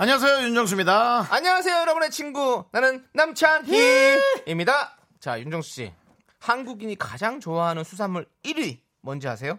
[0.00, 1.26] 안녕하세요 윤정수입니다.
[1.28, 2.64] 안녕하세요, 여러분의 친구.
[2.70, 4.96] 나는 남창희입니다.
[5.18, 5.92] 자, 윤정수 씨.
[6.38, 9.58] 한국인이 가장 좋아하는 수산물 1위 뭔지 아세요?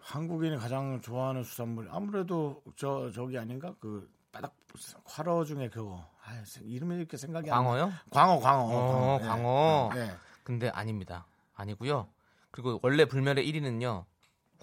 [0.00, 4.54] 한국인이 가장 좋아하는 수산물 아무래도 저 저기 아닌가 그 바닥
[5.04, 7.62] 활어 중에 그거 아, 이름이 이렇게 생각이 안 나.
[7.68, 7.92] 광어요?
[8.12, 9.26] 광어 광어 어, 예.
[9.26, 9.90] 광어.
[9.96, 10.10] 예.
[10.42, 11.26] 근데 아닙니다.
[11.54, 12.08] 아니고요.
[12.50, 14.06] 그리고 원래 불멸의 1위는요.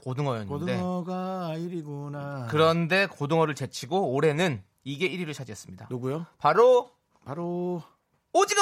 [0.04, 2.48] 고등어였는데 고등어가 1위구나.
[2.50, 5.88] 그런데 고등어를 제치고 올해는 이게 1위를 차지했습니다.
[5.90, 6.26] 누구요?
[6.38, 6.92] 바로
[7.24, 7.84] 바로
[8.34, 8.62] 오징어!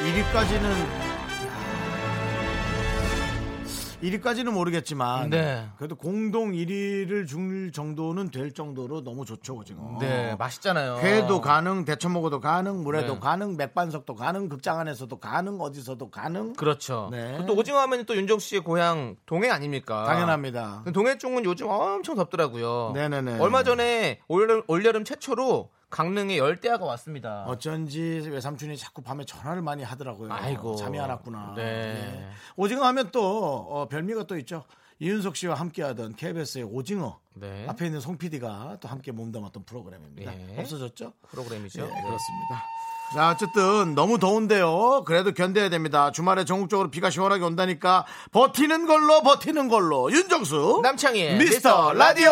[0.00, 1.05] 1위까지는
[4.02, 5.68] 1위까지는 모르겠지만 네.
[5.76, 9.98] 그래도 공동 1위를 줄 정도는 될 정도로 너무 좋죠 오징어.
[10.00, 10.98] 네, 맛있잖아요.
[10.98, 13.20] 회도 가능, 데쳐 먹어도 가능, 물에도 네.
[13.20, 16.52] 가능, 맥반석도 가능, 극장 안에서도 가능, 어디서도 가능.
[16.54, 17.08] 그렇죠.
[17.10, 17.44] 네.
[17.46, 20.04] 또 오징어 하면 또 윤정수 씨의 고향 동해 아닙니까?
[20.04, 20.84] 당연합니다.
[20.92, 22.92] 동해 쪽은 요즘 엄청 덥더라고요.
[22.94, 23.38] 네네네.
[23.40, 27.44] 얼마 전에 올여름, 올여름 최초로 강릉에 열대야가 왔습니다.
[27.46, 30.30] 어쩐지 외삼촌이 자꾸 밤에 전화를 많이 하더라고요.
[30.30, 30.76] 아이고.
[30.76, 31.54] 잠이 안 왔구나.
[31.56, 32.28] 네.
[32.54, 34.64] 오징어 하면 또 어, 별미가 또 있죠.
[34.98, 37.64] 이윤석 씨와 함께하던 KBS의 오징어 네.
[37.66, 40.34] 앞에 있는 송 PD가 또 함께 몸담았던 프로그램입니다.
[40.38, 40.60] 예.
[40.60, 41.14] 없어졌죠?
[41.30, 41.80] 프로그램이죠.
[41.80, 42.02] 네, 네.
[42.02, 42.64] 그렇습니다.
[43.14, 45.04] 자, 어쨌든 너무 더운데요.
[45.06, 46.10] 그래도 견뎌야 됩니다.
[46.10, 52.30] 주말에 전국적으로 비가 시원하게 온다니까 버티는 걸로 버티는 걸로 윤정수 남창희의 미스터 라디오.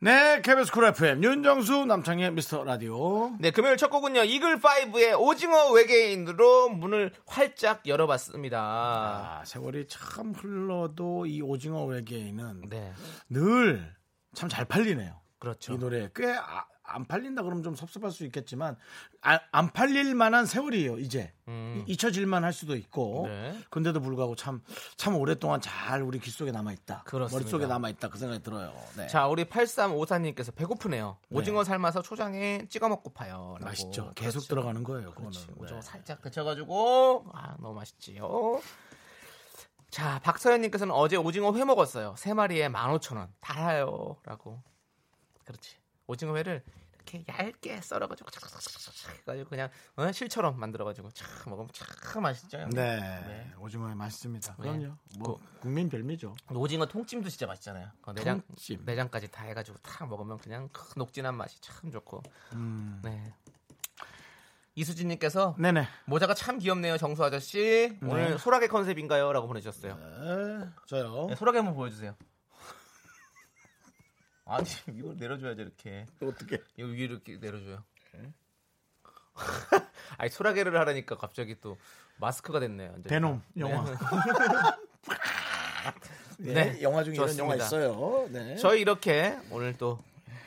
[0.00, 3.34] 네, KBS 쿨 FM 윤정수 남창희의 미스터 라디오.
[3.38, 4.24] 네, 금요일 첫 곡은요.
[4.24, 8.60] 이글 5의 오징어 외계인으로 문을 활짝 열어봤습니다.
[8.60, 12.92] 아, 세월이 참 흘러도 이 오징어 외계인은 네,
[13.30, 13.94] 늘
[14.34, 15.23] 참 잘 팔리네요.
[15.44, 15.74] 그렇죠.
[15.74, 18.76] 이 노래 꽤안 팔린다 그러면 좀 섭섭할 수 있겠지만
[19.22, 21.84] 아, 안 팔릴 만한 세월이에요 이제 음.
[21.86, 23.58] 잊혀질만 할 수도 있고 네.
[23.70, 24.62] 근데도 불구하고 참
[24.96, 27.36] 참 오랫동안 잘 우리 귀 속에 남아 있다 그렇습니다.
[27.38, 29.06] 머릿 속에 남아 있다 그 생각이 들어요 네.
[29.08, 31.18] 자, 우리 8354님께서 배고프네요.
[31.30, 33.56] 오징어 삶아서 초장에 찍어 먹고 파요.
[33.60, 34.48] 맛있죠 계속 그렇죠.
[34.48, 35.30] 들어가는 거예요 그거는.
[35.32, 35.54] 네.
[35.58, 38.60] 오징어 살짝 데쳐가지고 아 너무 맛있지요.
[39.90, 42.14] 자 박서연님께서는 어제 오징어 회 먹었어요.
[42.18, 44.60] 세 마리에 15,000원 달아요라고.
[45.44, 45.76] 그렇지.
[46.06, 46.62] 오징어 회를
[46.94, 50.10] 이렇게 얇게 썰어가지고 착착착착 해가지고 그냥 어?
[50.10, 52.58] 실처럼 만들어가지고 참 먹으면 참 맛있죠.
[52.68, 53.52] 네, 네.
[53.58, 54.62] 오징어 맛있습니다 네.
[54.62, 57.90] 그럼요 뭐 국민 별미죠 오징어 통찜도 진짜 맛있잖아요.
[58.00, 58.82] 그 내장 통찜.
[58.86, 62.22] 내장까지 다 해가지고 탁 먹으면 그냥 크, 녹진한 맛이 참 좋고.
[62.54, 63.00] 음.
[63.04, 63.34] 네.
[64.76, 67.96] 이수진님께서 네네 모자가 참 귀엽네요, 정수 아저씨.
[68.02, 69.94] 오늘 소라게 컨셉인가요?라고 보내주셨어요.
[69.96, 72.16] 네, 저요 네, 소라게 한번 보여주세요.
[74.46, 74.66] 아니
[74.98, 76.06] 이걸 내려줘야죠 이렇게.
[76.22, 77.82] 어떻게 이거 위로 이렇게 내려줘요.
[80.18, 81.76] 아니 소라게를 하라니까 갑자기 또
[82.18, 82.90] 마스크가 됐네요.
[82.92, 83.08] 완전히.
[83.08, 83.96] 베놈 영화 네.
[86.54, 87.44] 네, 네, 영화 중에 이런 좋습니다.
[87.54, 89.98] 영화 있어요 네 저희 이렇게 오늘 또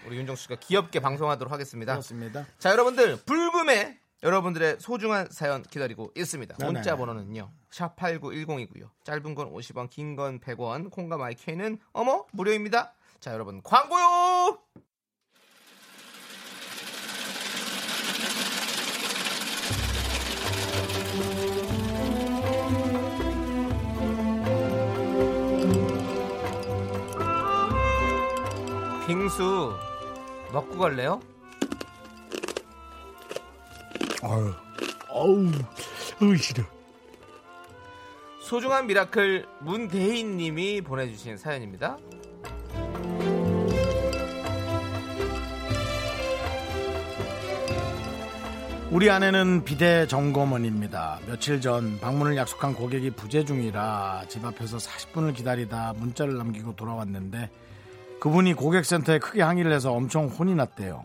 [0.06, 1.94] 우리 윤정수 씨가 귀엽게 방송하도록 하겠습니다.
[1.94, 6.56] 그렇습니다 자 여러분들 불금에 여러분들의 소중한 사연 기다리고 있습니다.
[6.58, 6.72] 네네.
[6.72, 7.52] 문자 번호는요.
[7.70, 8.90] 샵 8910이고요.
[9.04, 12.94] 짧은 건 50원, 긴 건 100원, 콩과 마이크는 어머 무료입니다.
[13.20, 14.60] 자 여러분 광고요.
[29.08, 29.74] 빙수
[30.52, 31.20] 먹고 갈래요?
[34.22, 34.54] 어우
[35.10, 35.52] 어우
[36.22, 36.64] 어우 싫어
[38.42, 41.98] 소중한 miracle 문대인 님이 보내주신 사연입니다.
[48.90, 51.20] 우리 아내는 비데 점검원입니다.
[51.28, 57.50] 며칠 전 방문을 약속한 고객이 부재 중이라 집 앞에서 40분을 기다리다 문자를 남기고 돌아왔는데
[58.22, 61.04] 그분이 고객센터에 크게 항의를 해서 엄청 혼이 났대요.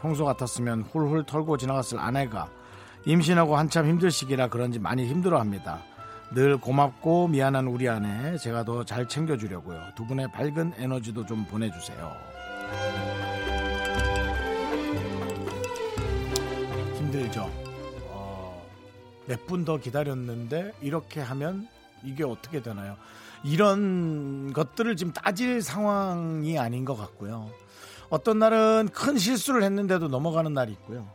[0.00, 2.48] 평소 같았으면 훌훌 털고 지나갔을 아내가
[3.06, 5.78] 임신하고 한참 힘들 시기라 그런지 많이 힘들어합니다.
[6.34, 9.80] 늘 고맙고 미안한 우리 아내 제가 더 잘 챙겨주려고요.
[9.94, 12.12] 두 분의 밝은 에너지도 좀 보내주세요.
[17.14, 17.48] 힘들죠.
[18.10, 18.66] 어,
[19.26, 21.68] 몇 분 더 기다렸는데 이렇게 하면
[22.02, 22.96] 이게 어떻게 되나요?
[23.44, 27.50] 이런 것들을 지금 따질 상황이 아닌 것 같고요.
[28.10, 31.06] 어떤 날은 큰 실수를 했는데도 넘어가는 날이 있고요.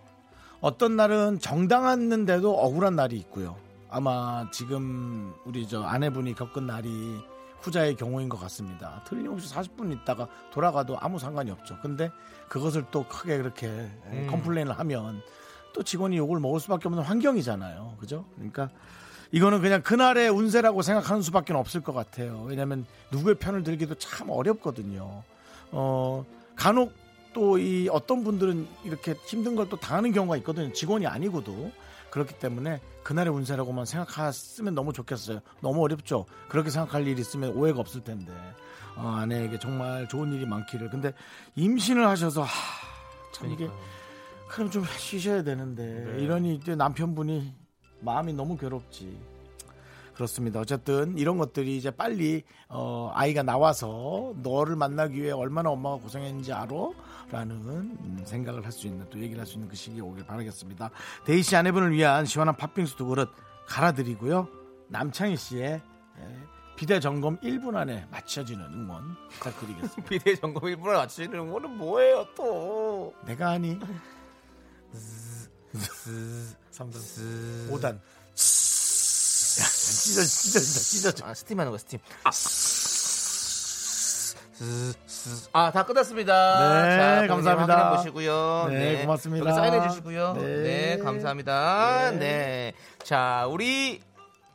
[0.62, 3.58] 어떤 날은 정당했는데도 억울한 날이 있고요.
[3.90, 7.18] 아마 지금 우리 저 아내분이 겪은 날이
[7.62, 9.04] 후자의 경우인 것 같습니다.
[9.06, 11.78] 틀림없이 40분 있다가 돌아가도 아무 상관이 없죠.
[11.82, 12.10] 근데
[12.48, 14.28] 그것을 또 크게 그렇게 음.
[14.30, 15.22] 컴플레인을 하면
[15.74, 17.96] 또 직원이 욕을 먹을 수밖에 없는 환경이잖아요.
[18.00, 18.26] 그죠?
[18.36, 18.70] 그러니까
[19.32, 22.44] 이거는 그냥 그날의 운세라고 생각하는 수밖에 없을 것 같아요.
[22.48, 25.24] 왜냐하면 누구의 편을 들기도 참 어렵거든요.
[25.72, 26.26] 어,
[26.56, 26.94] 간혹
[27.34, 30.74] 또 이 어떤 분들은 이렇게 힘든 걸 또 당하는 경우가 있거든요.
[30.74, 31.72] 직원이 아니고도
[32.10, 35.40] 그렇기 때문에 그날의 운세라고만 생각했으면 너무 좋겠어요.
[35.62, 36.26] 너무 어렵죠.
[36.48, 38.32] 그렇게 생각할 일이 있으면 오해가 없을 텐데
[38.96, 40.90] 어, 아내에게 정말 좋은 일이 많기를.
[40.90, 41.14] 근데
[41.56, 42.48] 임신을 하셔서 하,
[43.32, 43.99] 참 이게 그러니까요.
[44.50, 45.84] 그럼 좀 쉬셔야 되는데
[46.16, 46.22] 네.
[46.24, 47.54] 이러니 남편분이
[48.02, 49.18] 마음이 너무 괴롭지.
[50.16, 50.60] 그렇습니다.
[50.60, 56.68] 어쨌든 이런 것들이 이제 빨리 어, 아이가 나와서 너를 만나기 위해 얼마나 엄마가 고생했는지 알아?
[57.32, 60.90] 라는 음, 생각을 할 수 있는 또 얘기를 할 수 있는 그 시기에 오길 바라겠습니다.
[61.26, 63.30] 대인 씨 아내분을 위한 시원한 팥빙수 두 그릇
[63.68, 64.48] 갈아드리고요.
[64.90, 65.82] 남창희 씨의
[66.20, 66.38] 예,
[66.76, 70.10] 비데 점검 1분 안에 맞춰지는 응원 부탁드리겠습니다.
[70.10, 73.14] 비데 점검 1분을 맞추는 거는 뭐예요 또?
[73.26, 73.80] 내가 하니
[76.72, 82.00] 3단 5단 야, 찢어 찢어 찢어 찢어 아 스팀 하는 거 스팀.
[85.54, 86.84] 아다 끝났습니다.
[86.84, 87.76] 네, 자, 감사합니다.
[87.78, 88.68] 확인해 보시고요.
[88.70, 89.46] 네, 고맙습니다.
[89.46, 90.34] 여기 사인해 주시고요.
[90.34, 90.42] 네.
[90.42, 92.12] 네, 감사합니다.
[92.12, 92.18] 네.
[92.20, 92.74] 네.
[93.04, 94.02] 자, 우리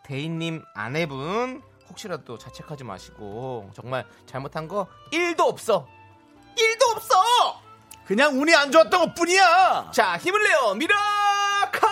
[0.05, 5.87] 대인님 아내분 혹시라도 또 자책하지 마시고 정말 잘못한 거 1도 없어.
[6.57, 7.15] 1도 없어.
[8.07, 10.75] 그냥 운이 안 좋았던 것 뿐이야 자, 힘을 내요.
[10.75, 11.85] 미라클!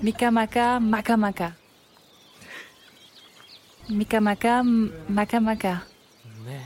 [0.00, 1.54] Mikamaka, makamaka.
[3.90, 4.62] Mikamaka,
[5.08, 5.80] makamaka.
[6.44, 6.62] 네.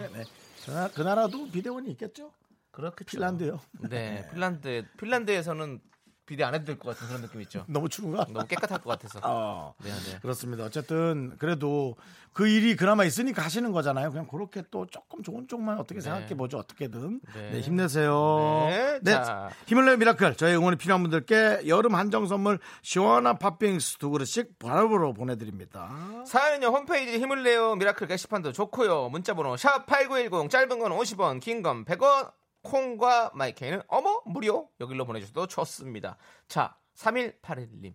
[0.66, 2.30] 그, 나- 그 나라도 비대원이 있겠죠
[2.72, 3.10] 그렇겠죠.
[3.16, 5.80] 핀란드요 네, 핀란드 핀란드에서는
[6.24, 7.64] 비데 안 해도 될 것 같은 그런 느낌 있죠.
[7.69, 9.20] 너무 추운가 너무 깨끗할 것 같아서.
[9.22, 9.74] 어.
[9.82, 10.19] 네, 네.
[10.20, 10.64] 그렇습니다.
[10.64, 11.96] 어쨌든 그래도
[12.32, 14.10] 그 일이 그나마 있으니까 하시는 거잖아요.
[14.10, 16.04] 그냥 그렇게 또 조금 좋은 쪽만 어떻게 네.
[16.04, 16.58] 생각해 보죠.
[16.58, 17.50] 어떻게든 네.
[17.50, 18.69] 네, 힘내세요.
[18.70, 19.50] 네, 자.
[19.66, 20.36] 힘을 내요 miracle.
[20.36, 25.90] 저희 응원이 필요한 분들께 여름 한정 선물 시원한 팥빙수 두 그릇씩 바로바로 보내드립니다.
[26.26, 31.84] 사연은요 홈페이지 힘을 내요 miracle 게시판도 좋고요 문자번호 샵 #8910 짧은 건 50원, 긴 건
[31.84, 32.30] 100원.
[32.62, 36.16] 콩과 마이케이는 어머 무료 여기로 보내주셔도 좋습니다.
[36.48, 37.94] 자 3181님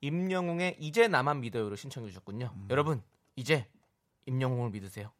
[0.00, 2.52] 임영웅의 이제 나만 믿어요로 신청해 주셨군요.
[2.54, 2.68] 음.
[2.70, 3.02] 여러분
[3.36, 3.66] 이제
[4.26, 5.10] 임영웅을 믿으세요.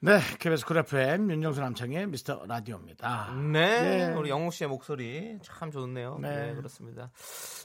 [0.00, 3.32] 네, KBS 쿨 FM 윤정수 남창희의 미스터 라디오입니다.
[3.52, 4.14] 네, 네.
[4.14, 6.18] 우리 영웅 씨의 목소리 참 좋네요.
[6.20, 6.54] 네, 네.
[6.54, 7.10] 그렇습니다.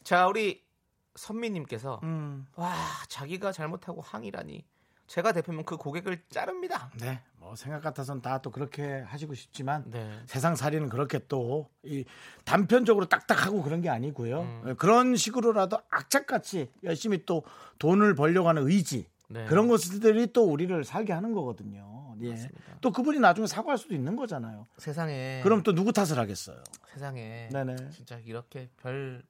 [0.03, 0.63] 자 우리
[1.15, 2.73] 선미님께서 음, 와
[3.09, 4.65] 자기가 잘못하고 항의라니
[5.09, 6.91] 제가 대표면 그 고객을 자릅니다.
[7.01, 10.19] 네, 뭐 생각 같아서는 다또 그렇게 하시고 싶지만 네.
[10.27, 12.05] 세상 살이는 그렇게 또 이
[12.45, 14.41] 단편적으로 딱딱하고 그런 게 아니고요.
[14.41, 14.75] 음.
[14.77, 17.43] 그런 식으로라도 악착같이 열심히 또
[17.79, 19.45] 돈을 벌려고 하는 의지 네.
[19.45, 22.15] 그런 것들이 또 우리를 살게 하는 거거든요.
[22.21, 22.31] 예.
[22.31, 22.77] 맞습니다.
[22.81, 24.67] 또 그분이 나중에 사과할 수도 있는 거잖아요.
[24.77, 26.61] 세상에 그럼 또 누구 탓을 하겠어요?
[26.93, 27.75] 세상에 네네.
[27.91, 29.23] 진짜 이렇게 별,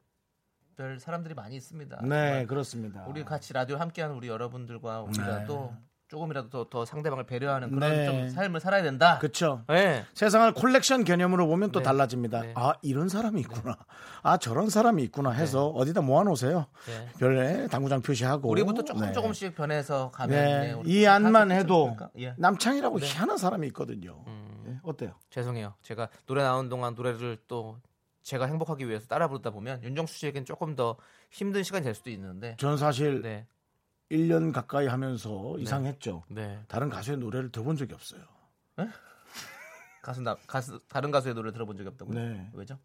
[0.79, 1.99] 별 사람들이 많이 있습니다.
[2.03, 3.03] 네, 그렇습니다.
[3.05, 5.45] 우리 같이 라디오 함께하는 우리 여러분들과 우리가 네.
[5.45, 5.73] 또
[6.07, 8.05] 조금이라도 더, 더 상대방을 배려하는 그런 네.
[8.05, 9.19] 좀 삶을 살아야 된다.
[9.19, 9.65] 그렇죠.
[9.67, 10.05] 네.
[10.13, 11.83] 세상을 콜렉션 개념으로 보면 또 네.
[11.83, 12.41] 달라집니다.
[12.41, 12.53] 네.
[12.55, 13.75] 아 이런 사람이 있구나.
[14.23, 16.67] 아 저런 사람이 있구나 해서 어디다 모아놓으세요.
[16.87, 17.09] 네.
[17.19, 18.49] 별에 당구장 표시하고.
[18.49, 19.11] 우리부터 조금 네.
[19.11, 20.75] 조금씩 변해서 가면 네.
[20.75, 22.35] 네, 이 안만 해도 좀 예.
[22.37, 23.05] 남창이라고 네.
[23.05, 24.23] 희한한 사람이 있거든요.
[24.27, 25.11] 음, 예, 어때요?
[25.29, 25.73] 죄송해요.
[25.81, 27.81] 제가 노래 나오는 동안 노래를 또
[28.23, 30.97] 제가 행복하기 위해서 따라 부르다 보면 윤정수 씨에겐 조금 더
[31.31, 33.47] 힘든 시간이 될 수도 있는데 저는 사실 네.
[34.11, 36.23] 1년 가까이 하면서 이상했죠.
[36.29, 36.59] 네.
[36.67, 38.21] 다른 가수의 노래를 들어본 적이 없어요.
[40.01, 42.15] 가수 나 가수 다른 가수의 노래 들어본 적이 없다고요?
[42.17, 42.49] 네.
[42.53, 42.77] 왜죠?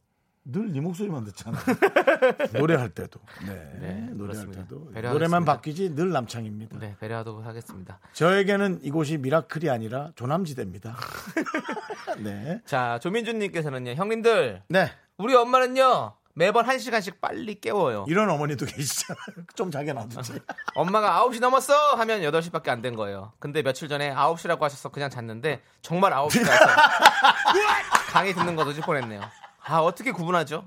[0.46, 1.56] 늘 네 목소리만 듣잖아.
[2.52, 3.18] 노래할 때도.
[3.46, 3.54] 네.
[3.80, 4.62] 네, 노래할 그렇습니다.
[4.62, 4.76] 때도.
[4.90, 5.12] 배려하겠습니다.
[5.12, 6.78] 노래만 바뀌지 늘 남창입니다.
[6.78, 7.98] 네, 배려하도록 하겠습니다.
[8.12, 10.96] 저에게는 이곳이 미라클이 아니라 조남지대입니다.
[12.22, 12.60] 네.
[12.66, 13.92] 자, 조민준 님께서는요.
[13.92, 14.90] 형님들, 네.
[15.18, 16.14] 우리 엄마는요.
[16.36, 18.04] 매번 1시간씩 빨리 깨워요.
[18.08, 19.46] 이런 어머니도 계시잖아요.
[19.54, 20.40] 좀 자게 놔두지.
[20.74, 23.32] 엄마가 9시 넘었어 하면 8시밖에 안 된 거예요.
[23.38, 26.66] 근데 며칠 전에 9시라고 하셔서 그냥 잤는데 정말 9시라서
[28.10, 29.20] 강의 듣는 거 놓칠 뻔했네요.
[29.66, 30.64] 아, 어떻게 구분하죠?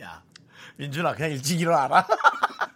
[0.00, 0.22] 야.
[0.76, 2.06] 민준아 그냥 일찍 일어나라.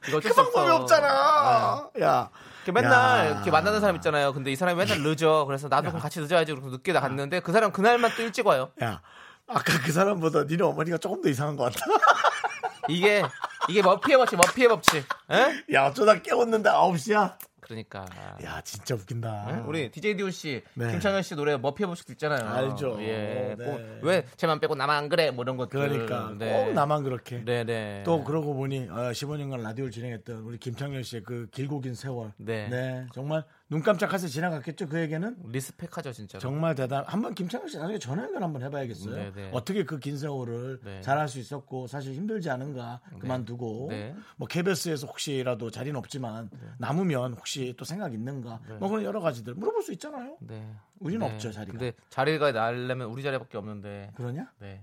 [0.08, 0.82] 이거 그수 방법이 없어.
[0.82, 1.90] 없잖아.
[2.02, 2.30] 야.
[2.64, 3.30] 이렇게 맨날 야.
[3.30, 4.32] 이렇게 만나는 사람 있잖아요.
[4.32, 5.44] 근데 이 사람이 맨날 늦어.
[5.44, 6.52] 그래서 나도 그럼 같이 늦어야지.
[6.52, 8.70] 그래서 늦게 나갔는데 그 사람 그날만 또 일찍 와요.
[8.82, 9.00] 야.
[9.48, 11.84] 아까 그 사람보다 니네 어머니가 조금 더 이상한 것 같다.
[12.88, 13.22] 이게
[13.68, 15.04] 이게 머피의 법칙, 머피의 법칙.
[15.30, 15.74] 에?
[15.74, 17.36] 야, 어쩌다 깨웠는데 9시야?
[17.60, 18.06] 그러니까.
[18.42, 19.46] 야, 진짜 웃긴다.
[19.50, 19.64] 응?
[19.68, 20.90] 우리 DJ 디오 씨, 네.
[20.90, 22.48] 김창현 씨 노래 머피의 법칙도 있잖아요.
[22.48, 22.96] 알죠.
[23.00, 23.54] 예.
[23.58, 24.00] 네.
[24.00, 25.30] 꼭왜 쟤만 빼고 나만 안 그래?
[25.30, 25.78] 뭐 이런 것들.
[25.78, 26.64] 그러니까 네.
[26.64, 27.44] 꼭 나만 그렇게.
[27.44, 28.04] 네네.
[28.04, 32.32] 또 그러고 보니 어, 15년간 라디오를 진행했던 우리 김창렬 씨의 그 길고 긴 세월.
[32.38, 33.06] 네.
[33.12, 35.37] 정말 눈 깜짝할 새 지나갔겠죠 그 얘기는.
[35.44, 36.40] 리스펙하죠 진짜로.
[36.40, 37.04] 정말 대단.
[37.06, 39.14] 한번 김창렬 씨 나중에 전화 연결 한번 해봐야겠어요.
[39.14, 39.50] 네, 네.
[39.52, 41.00] 어떻게 그 긴 세월을 네.
[41.02, 44.14] 잘할 수 있었고 사실 힘들지 않은가 그만두고 네.
[44.37, 46.48] 뭐 KBS에서 혹시라도 자리는 없지만
[46.78, 50.38] 남으면 혹시 또 생각 있는가 뭐 그런 여러 가지들 물어볼 수 있잖아요.
[50.40, 50.66] 네.
[50.98, 51.34] 우리는 네.
[51.34, 51.72] 없죠 자리가.
[51.72, 54.12] 근데 자리가 날려면 우리 자리밖에 없는데.
[54.16, 54.50] 그러냐?
[54.60, 54.82] 네.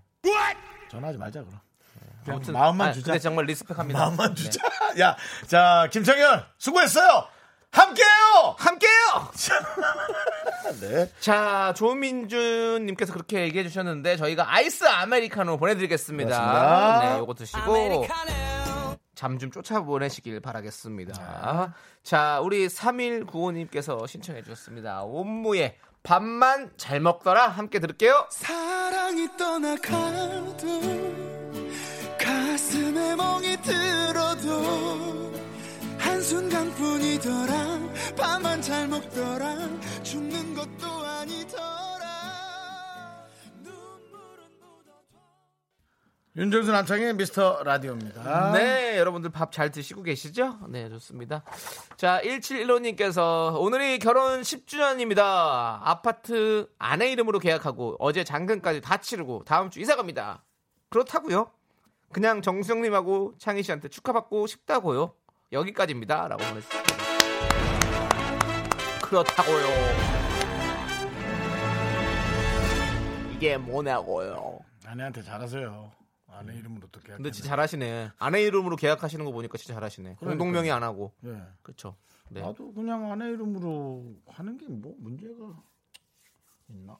[0.91, 1.59] 전화하지 말자 그럼.
[2.27, 3.05] 아무튼 마음만 아, 주자.
[3.13, 3.99] 근데 정말 리스펙합니다.
[3.99, 4.43] 마음만 네.
[4.43, 4.59] 주자.
[4.99, 5.15] 야,
[5.47, 7.27] 자 김창현 수고했어요.
[7.75, 8.55] 함께해요.
[8.57, 9.31] 함께요.
[10.81, 11.11] 네.
[11.19, 16.29] 자, 조민준님께서 그렇게 얘기해 주셨는데 저희가 아이스 아메리카노 보내드리겠습니다.
[16.29, 16.99] 그렇습니다.
[17.13, 18.07] 네, 요거 드시고
[19.15, 21.73] 잠좀 쫓아 보내시길 바라겠습니다.
[22.03, 25.03] 자, 우리 3195님께서 신청해 주셨습니다.
[25.03, 28.27] 온무의 밥만 잘 먹더라 함께 들을게요.
[28.29, 30.67] 사랑이 떠나가도
[32.19, 35.34] 가슴에 멍이 들어도
[36.15, 37.79] 한순간뿐이더라
[38.17, 39.53] 밥만 잘 먹더라
[40.01, 42.07] 죽는 것도 아니더라
[43.61, 44.45] 눈물은
[46.37, 48.53] 윤정수 남창의 미스터 라디오입니다.
[48.53, 50.59] 네, 여러분들 밥 잘 드시고 계시죠?
[50.69, 51.43] 네, 좋습니다.
[51.97, 55.19] 자, 1715님께서 오늘이 결혼 10주년입니다.
[55.83, 60.45] 아파트 아내 이름으로 계약하고 어제 잔금까지 다 치르고 다음 주 이사 갑니다.
[60.89, 61.51] 그렇다고요?
[62.13, 65.13] 그냥 정수영님하고 창희 씨한테 축하받고 싶다고요?
[65.51, 66.27] 여기까지입니다.
[66.27, 66.95] 라고 보내주셨습니다.
[69.03, 69.65] 그렇다고요.
[73.33, 74.59] 이게 뭐냐고요.
[74.85, 75.91] 아내한테 잘하세요.
[76.27, 78.11] 아내 이름으로 어떻게 근데 진짜 잘하시네.
[78.17, 80.15] 아내 이름으로 계약하시는 거 보니까 진짜 잘하시네.
[80.15, 81.13] 공동명의 안 하고.
[81.21, 81.41] 네.
[81.61, 81.95] 그렇죠.
[82.29, 82.41] 네.
[82.41, 85.33] 나도 그냥 아내 이름으로 하는 게 뭐 문제가
[86.69, 86.97] 있나?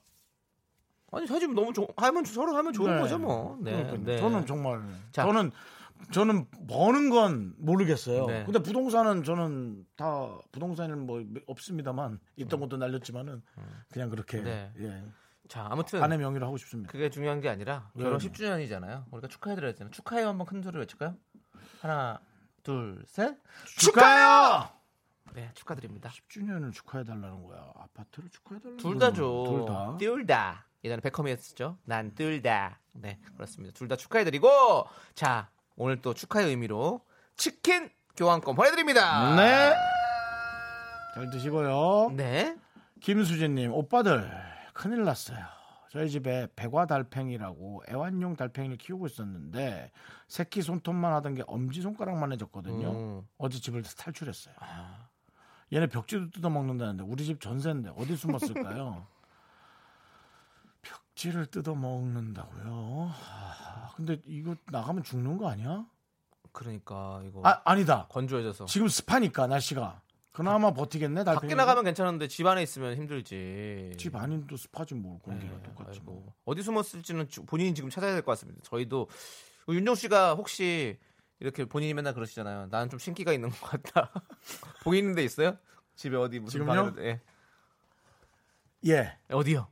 [1.12, 3.00] 아니 사실 너무 좋 하면 서로 하면 좋은 네.
[3.00, 3.58] 거죠 뭐.
[3.60, 3.72] 네.
[3.72, 4.04] 그러니까요.
[4.04, 4.18] 네.
[4.18, 5.22] 저는 정말 자.
[5.24, 5.50] 저는
[6.12, 8.26] 저는 버는 건 모르겠어요.
[8.26, 8.44] 네.
[8.44, 13.42] 근데 부동산은 저는 다 부동산은 뭐 없습니다만 있던 것도 날렸지만은
[13.90, 14.44] 그냥 그렇게 음.
[14.44, 14.72] 네.
[14.80, 15.04] 예.
[15.48, 16.90] 자 아무튼 아내 명의로 하고 싶습니다.
[16.90, 18.02] 그게 중요한 게 아니라 네.
[18.04, 19.04] 결혼 10주년이잖아요.
[19.12, 19.90] 우리가 축하해드려야 되잖아요.
[19.92, 21.14] 축하해요 한번 큰 소리로 외칠까요?
[21.80, 22.20] 하나,
[22.62, 23.36] 둘, 셋.
[23.78, 24.68] 축하해요.
[25.34, 26.08] 네 축하드립니다.
[26.10, 27.72] 10주년을 축하해 달라는 거야.
[27.76, 29.44] 아파트를 축하해 달라는 둘 다죠.
[29.48, 29.96] 둘 다.
[29.98, 30.66] 둘 다.
[30.84, 31.78] 예전에 베컴이었죠.
[31.84, 32.80] 난 둘 다.
[32.92, 33.74] 네 그렇습니다.
[33.74, 34.48] 둘 다 축하해드리고
[35.14, 37.00] 자 오늘 또 축하의 의미로
[37.36, 39.36] 치킨 교환권 보내드립니다.
[39.36, 39.74] 네.
[41.14, 42.12] 잘 드시고요.
[42.16, 42.56] 네.
[43.00, 44.30] 김수진님, 오빠들
[44.72, 45.38] 큰일 났어요.
[45.90, 49.90] 저희 집에 백화 달팽이라고 애완용 달팽이를 키우고 있었는데
[50.28, 52.90] 새끼 손톱만 하던 게 엄지 손가락만 해졌거든요.
[52.90, 53.22] 음.
[53.38, 54.54] 어제 집을 탈출했어요.
[55.72, 59.06] 얘네 벽지도 뜯어 먹는다는데 우리 집 전세인데 어디 숨었을까요?
[61.16, 63.10] 벽지를 뜯어 먹는다고요?
[63.26, 65.86] 아, 근데 이거 나가면 죽는 거 아니야?
[66.52, 68.06] 그러니까 이거 아 아니다.
[68.10, 68.66] 건조해져서.
[68.66, 71.24] 지금 습하니까 날씨가 그나마 버티겠네.
[71.24, 71.40] 달팽이가.
[71.40, 73.92] 밖에 나가면 괜찮은데 집 안에 있으면 힘들지.
[73.98, 76.12] 집 안인도 습하지 뭘 공기가 네, 똑같지 아이고.
[76.12, 76.34] 뭐.
[76.44, 78.60] 어디 숨었을지는 주- 본인이 지금 찾아야 될 것 같습니다.
[78.62, 79.08] 저희도
[79.70, 80.98] 윤정 씨가 혹시
[81.40, 82.66] 이렇게 본인이 맨날 그러시잖아요.
[82.70, 84.10] 나는 좀 신기가 있는 것 같다.
[84.84, 85.56] 보이는 데 있어요?
[85.94, 86.92] 집에 어디 무슨 지금요?
[86.94, 87.20] 방에도- 예.
[88.86, 89.18] 예.
[89.30, 89.68] 어디요?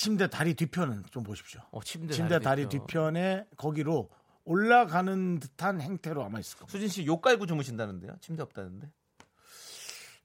[0.00, 1.60] 침대 다리 뒤편은 좀 보십시오.
[1.70, 2.70] 어, 침대, 침대 다리 있죠.
[2.70, 4.08] 뒤편에 거기로
[4.44, 6.72] 올라가는 듯한 행태로 아마 있을 겁니다.
[6.72, 8.16] 수진 씨 욕 깔고 주무신다는데요?
[8.22, 8.90] 침대 없다는데.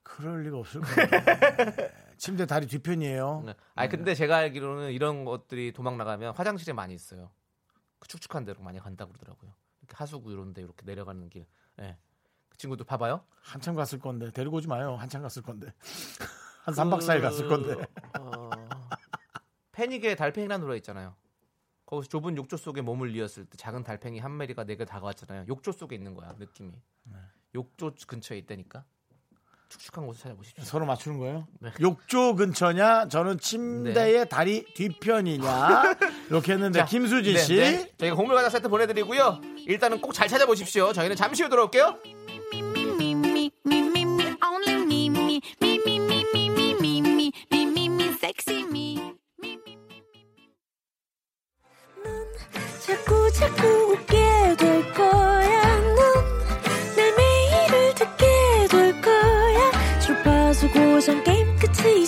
[0.01, 0.79] 그럴 리가 없을.
[0.79, 1.91] 네.
[2.15, 3.44] 침대 다리 뒤편이에요.
[3.48, 3.53] 네.
[3.74, 7.32] 아니 근데 제가 알기로는 이런 것들이 도망 나가면 화장실에 많이 있어요.
[8.00, 9.51] 그 축축한 데로 많이 간다고 그러더라고요.
[9.82, 11.46] 이렇게 하수구 이런 데 이렇게 내려가는 길.
[11.82, 11.98] 예.
[12.48, 13.25] 그 친구도 봐봐요.
[13.41, 14.96] 한참 갔을 건데 데리고 오지 마요.
[14.96, 15.74] 한참 갔을 건데
[16.63, 17.75] 한 3박 4일 갔을 건데
[18.20, 18.45] 어,
[19.75, 21.15] 패닉에 달팽이라는 노래 있잖아요.
[21.86, 25.46] 거기서 좁은 욕조 속에 몸을 이었을 때 작은 달팽이 한 마리가 내게 다가왔잖아요.
[25.48, 26.72] 욕조 속에 있는 거야 느낌이.
[27.03, 27.13] 네.
[27.53, 28.84] 욕조 근처에 있다니까.
[29.67, 30.63] 축축한 곳을 찾아보십시오.
[30.63, 31.48] 서로 맞추는 거예요.
[31.60, 31.72] 네.
[31.82, 35.84] 욕조 근처냐, 저는 침대의 다리 뒤편이냐
[36.29, 37.91] 이렇게 했는데 자, 김수진 네, 씨 네.
[37.98, 39.41] 저희가 곡물 과자 세트 보내드리고요.
[39.67, 40.94] 일단은 꼭 잘 찾아보십시오.
[40.94, 42.00] 저희는 잠시 후 돌아올게요.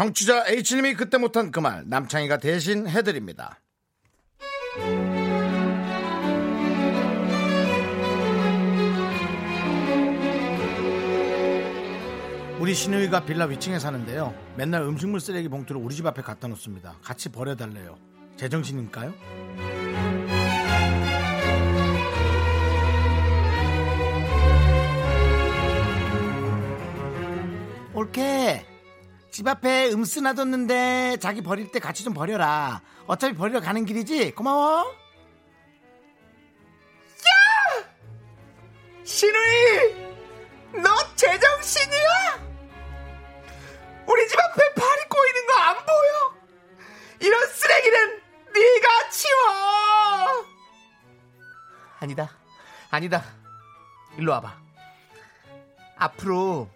[0.00, 3.60] 정취자 H님이 그때 못한 그 말 남창희가 대신 해드립니다.
[12.58, 14.34] 우리 신우이가 빌라 위층에 사는데요.
[14.56, 16.96] 맨날 음식물 쓰레기 봉투를 우리 집 앞에 갖다 놓습니다.
[17.02, 17.96] 같이 버려달래요.
[18.36, 19.14] 제정신일까요?
[27.94, 28.69] 올케
[29.30, 34.98] 집 앞에 음쓰 놔뒀는데 자기 버릴 때 같이 좀 버려라 어차피 버리러 가는 길이지 고마워
[39.04, 40.10] 신우이!
[40.82, 42.48] 너 제정신이야?
[44.06, 46.34] 우리 집 앞에 발이 꼬이는 거 안 보여?
[47.20, 48.22] 이런 쓰레기는
[48.54, 50.46] 네가 치워!
[51.98, 52.30] 아니다.
[52.90, 53.24] 아니다.
[54.16, 54.56] 일로 와봐.
[55.96, 56.68] 앞으로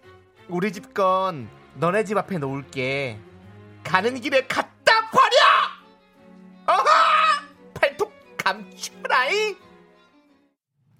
[0.49, 3.19] 우리 집 건 너네 집 앞에 놓을게.
[3.83, 5.35] 가는 길에 갖다 버려!
[6.67, 7.43] 어하!
[7.73, 9.55] 팔뚝 감추라이!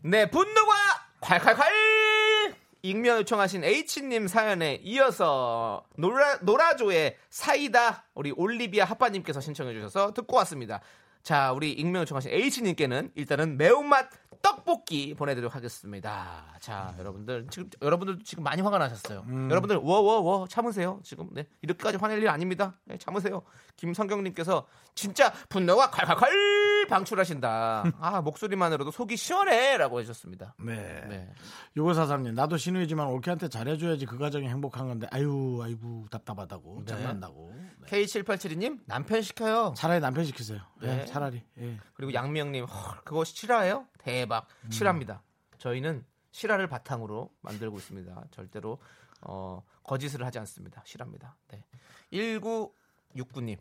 [0.03, 0.74] 네, 분노가
[1.22, 2.55] 콸콸콸!
[2.84, 10.82] 익명 요청하신 H님 사연에 이어서 노라, 노라조의 사이다 우리 올리비아 하빠님께서 신청해 주셔서 듣고 왔습니다.
[11.24, 14.10] 자, 우리 익명 요청하신 H님께는 일단은 매운맛
[14.45, 16.45] 떡볶이 보내드리도록 하겠습니다.
[16.59, 19.25] 자, 여러분들 지금 여러분들도 지금 많이 화가 나셨어요.
[19.49, 20.99] 여러분들 워워워 참으세요.
[21.03, 22.75] 지금 네 이렇게까지 화낼 일 아닙니다.
[22.86, 23.41] 네, 참으세요.
[23.77, 27.84] 김성경님께서 진짜 분노가 콸콸콸 방출하신다.
[28.00, 30.56] 아 목소리만으로도 속이 시원해라고 해주셨습니다.
[30.60, 31.06] 네.
[31.08, 31.34] 네.
[31.76, 36.86] 유고사삼님 나도 신우이지만 올케한테 잘해줘야지 그 가정이 행복한 건데 아유 아이고 답답하다고 네.
[36.86, 38.06] 짜증난다고 네.
[38.06, 39.74] K7872님 남편 시켜요.
[39.78, 41.06] 차라리 남편 시키세요 네, 네.
[41.06, 41.78] 차라리 예.
[41.93, 43.86] 그리고 양미영님 헐, 그거 실화예요?
[44.00, 45.21] 대박 실화입니다.
[45.58, 48.26] 저희는 실화를 바탕으로 만들고 있습니다.
[48.32, 48.78] 절대로
[49.21, 50.82] 어, 거짓을 하지 않습니다.
[50.86, 51.36] 실화입니다.
[51.50, 51.63] 네.
[52.12, 53.58] 1969님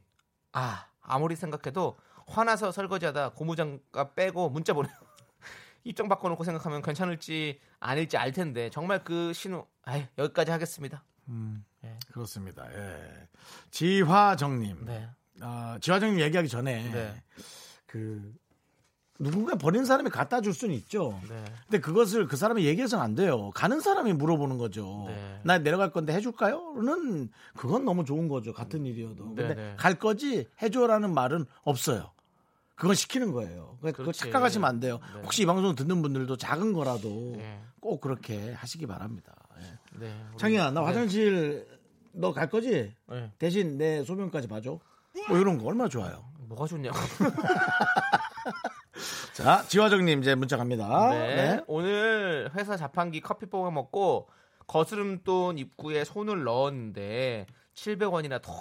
[0.53, 4.95] 아 아무리 생각해도 화나서 설거지하다 고무장갑 빼고 문자 보내요.
[5.85, 11.05] 입장 바꿔놓고 생각하면 괜찮을지 아닐지 알 텐데 정말 그 신호 아이, 여기까지 하겠습니다.
[12.13, 13.29] 그렇습니다 예.
[13.71, 15.09] 지화정님 네.
[15.41, 17.23] 아, 지화정님 얘기하기 전에 네.
[17.87, 18.35] 그
[19.19, 21.45] 누군가 버린 사람이 갖다 줄 수는 있죠 네.
[21.67, 25.41] 근데 그것을 그 사람이 얘기해서는 안 돼요 가는 사람이 물어보는 거죠 네.
[25.45, 29.75] 나 내려갈 건데 해줄까요?는 그건 너무 좋은 거죠 같은 일이어도 근데 네, 네.
[29.77, 32.11] 갈 거지 해줘라는 말은 없어요
[32.77, 33.79] 그건 시키는 거예요.
[33.81, 34.19] 그렇지.
[34.19, 34.99] 착각하시면 안 돼요.
[35.15, 35.21] 네.
[35.23, 37.61] 혹시 이 방송 듣는 분들도 작은 거라도 네.
[37.79, 39.33] 꼭 그렇게 하시기 바랍니다.
[39.61, 39.79] 예.
[40.01, 40.25] 네.
[40.37, 40.87] 창희야, 나 네.
[40.87, 41.69] 화장실
[42.11, 42.93] 너 갈 거지?
[43.09, 43.31] 네.
[43.39, 44.81] 대신 내 소변까지 봐줘.
[45.29, 46.25] 뭐 이런 거 얼마나 좋아요.
[46.49, 46.99] 뭐가 좋냐고.
[49.35, 51.11] 자, 지화정님 이제 문자 갑니다.
[51.11, 51.35] 네.
[51.37, 51.65] 네.
[51.67, 54.29] 오늘 회사 자판기 커피 뽑아 먹고
[54.67, 58.53] 거스름돈 입구에 손을 넣었는데 700원이나 더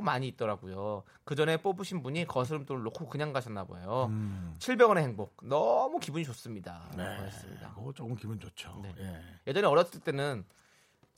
[0.00, 1.04] 많이 있더라고요.
[1.24, 4.10] 그 전에 뽑으신 분이 거스름돈을 놓고 그냥 가셨나 봐요.
[4.58, 6.88] 700원의 행복 너무 기분이 좋습니다.
[6.92, 6.96] 음.
[6.98, 7.16] 네.
[7.18, 7.72] 그렇습니다.
[7.74, 8.80] 그거 조금 기분 좋죠.
[8.82, 8.94] 네.
[8.98, 9.20] 예.
[9.46, 10.44] 예전에 어렸을 때는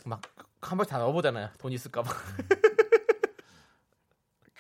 [0.04, 0.20] 막
[0.60, 1.50] 한 번씩 다 넣어보잖아요.
[1.58, 2.10] 돈 있을까봐.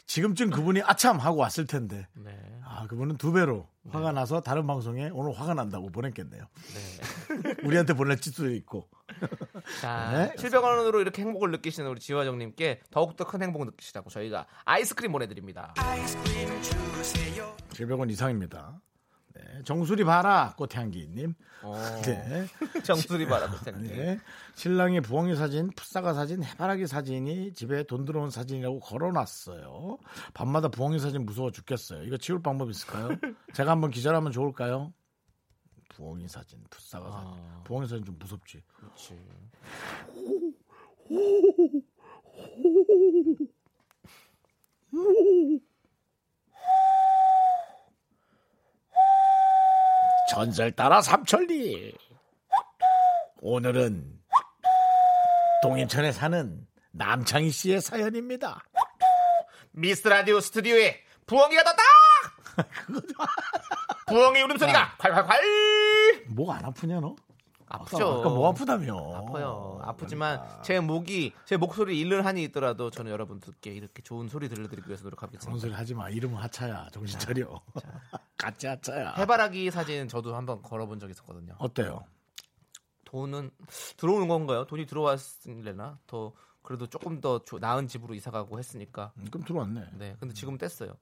[0.08, 2.08] 지금쯤 그분이 아참 하고 왔을 텐데.
[2.14, 2.32] 네.
[2.64, 6.42] 아, 그분은 두 배로 화가 나서 다른 방송에 오늘 화가 난다고 보냈겠네요.
[6.74, 7.54] 네.
[7.62, 8.88] 우리한테 보낼 수도 있고.
[9.82, 10.32] 자, 네.
[10.42, 15.74] 700원으로 이렇게 행복을 느끼시는 우리 지화정님께 더욱더 큰 행복을 느끼시라고 저희가 아이스크림 보내드립니다.
[17.70, 18.80] 700원 이상입니다.
[19.38, 19.62] 네.
[19.64, 21.34] 정수리 봐라, 꽃향기님.
[21.62, 21.74] 어,
[22.04, 22.46] 네.
[22.82, 23.88] 정수리 바라고 생각해.
[23.88, 24.20] 네.
[24.54, 29.98] 신랑이 부엉이 사진, 풋사과 사진, 해바라기 사진이 집에 돈 들어온 사진이라고 걸어놨어요.
[30.34, 32.02] 밤마다 부엉이 사진 무서워 죽겠어요.
[32.04, 33.08] 이거 지울 방법 있을까요?
[33.54, 34.92] 제가 한번 기절하면 좋을까요?
[35.90, 37.28] 부엉이 사진, 풋사과 사진.
[37.28, 37.62] 아.
[37.64, 38.62] 부엉이 사진 좀 무섭지.
[38.76, 39.18] 그렇지.
[50.30, 51.94] 전설 따라 삼천리.
[53.40, 54.18] 오늘은
[55.62, 58.62] 동인천에 사는 남창희 씨의 사연입니다.
[59.72, 61.82] 미스 라디오 스튜디오에 부엉이가 떴다!
[64.08, 66.24] 부엉이 울음소리가 콸콸콸!
[66.28, 67.14] 목 안 아프냐 너?
[67.70, 68.20] 아프죠.
[68.20, 69.14] 아까 뭐 아프다며?
[69.16, 69.78] 아파요.
[69.82, 70.62] 아프지만 그러니까.
[70.62, 75.60] 제 목이 제 목소리 잃는 한이 있더라도 저는 여러분들께 이렇게 좋은 소리 들려드리기 위해서 노력하겠습니다.
[75.60, 76.08] 소리 하지 마.
[76.08, 76.88] 이름은 하차야.
[76.92, 77.60] 정신 차려.
[78.36, 79.14] 가짜 하차야.
[79.18, 81.54] 해바라기 사진 저도 한번 걸어본 적 있었거든요.
[81.58, 82.04] 어때요?
[83.04, 83.50] 돈은
[83.96, 84.66] 들어오는 건가요?
[84.66, 89.12] 돈이 들어왔을래나 더 그래도 조금 더 조- 나은 집으로 이사 가고 했으니까.
[89.16, 89.84] 음, 그럼 들어왔네.
[89.94, 90.16] 네.
[90.20, 90.94] 근데 지금 은 뗐어요.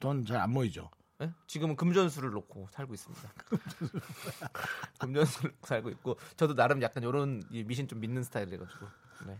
[0.00, 0.90] 돈 잘 안 모이죠.
[1.20, 1.30] 네?
[1.46, 3.30] 지금은 금전수를 놓고 살고 있습니다.
[5.00, 8.86] 금전수를 살고 있고 저도 나름 약간 이런 미신 좀 믿는 스타일이라가지고
[9.26, 9.38] 네.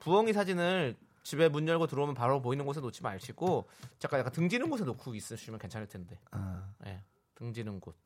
[0.00, 3.66] 부엉이 사진을 집에 문 열고 들어오면 바로 보이는 곳에 놓지 마시고
[3.98, 6.20] 잠깐 약간 등지는 곳에 놓고 있으시면 괜찮을 텐데
[6.84, 7.02] 네.
[7.34, 7.96] 등지는 곳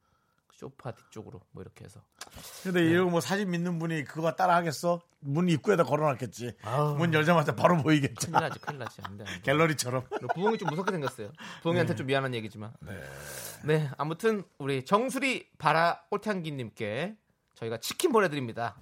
[0.60, 2.00] 소파 뒤쪽으로 뭐 이렇게 해서
[2.62, 5.00] 근데 이거 뭐 사진 믿는 분이 그거 따라 하겠어?
[5.20, 6.52] 문 입구에다 걸어놨겠지.
[6.62, 6.96] 아우.
[6.96, 8.26] 문 열자마자 바로 보이겠지.
[8.26, 10.04] 큰일 나지 큰일 나지 안 돼 안 돼 갤러리처럼.
[10.34, 12.72] 부엉이 좀 무섭게 생겼어요 부엉이한테 좀 미안한 얘기지만
[13.64, 13.90] 네.
[13.96, 17.16] 아무튼 우리 정수리 바라 꽃향기님께
[17.54, 18.76] 저희가 치킨 보내드립니다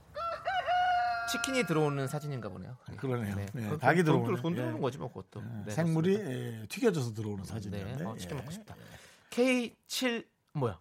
[1.31, 3.37] 치킨이 들어오는 사진인가 보네요 그러네요.
[3.39, 4.43] 예, 그건 닭이 돈, 들어오네.
[4.43, 4.81] 돈 들어오는 예.
[4.81, 6.63] 거지 뭐 그것도 네, 생물이 그렇습니다.
[6.63, 7.97] 예, 튀겨져서 들어오는 사진이었네.
[7.97, 8.41] 네, 어, 치킨 예.
[8.41, 8.75] 먹고 싶다
[9.31, 10.79] K7 뭐야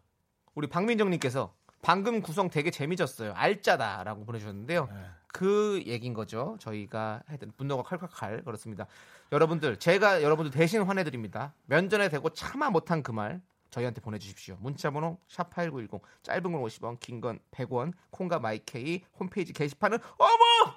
[0.58, 3.34] 우리 박민정님께서 방금 구성 되게 재미졌어요.
[3.36, 4.88] 알짜다라고 보내주셨는데요.
[4.92, 5.06] 네.
[5.28, 6.58] 그 얘기인 거죠.
[6.60, 8.88] 저희가 했던 분노가 칼칼칼 그렇습니다.
[9.32, 11.54] 여러분들 제가 여러분들 대신 화내드립니다.
[11.68, 13.40] 면전에 대고 차마 못한 그 말
[13.70, 14.58] 저희한테 보내주십시오.
[14.60, 20.74] 문자번호 샵 8910 짧은 건 50원 긴 건 100원 콩과 마이케이 홈페이지 게시판은 어머!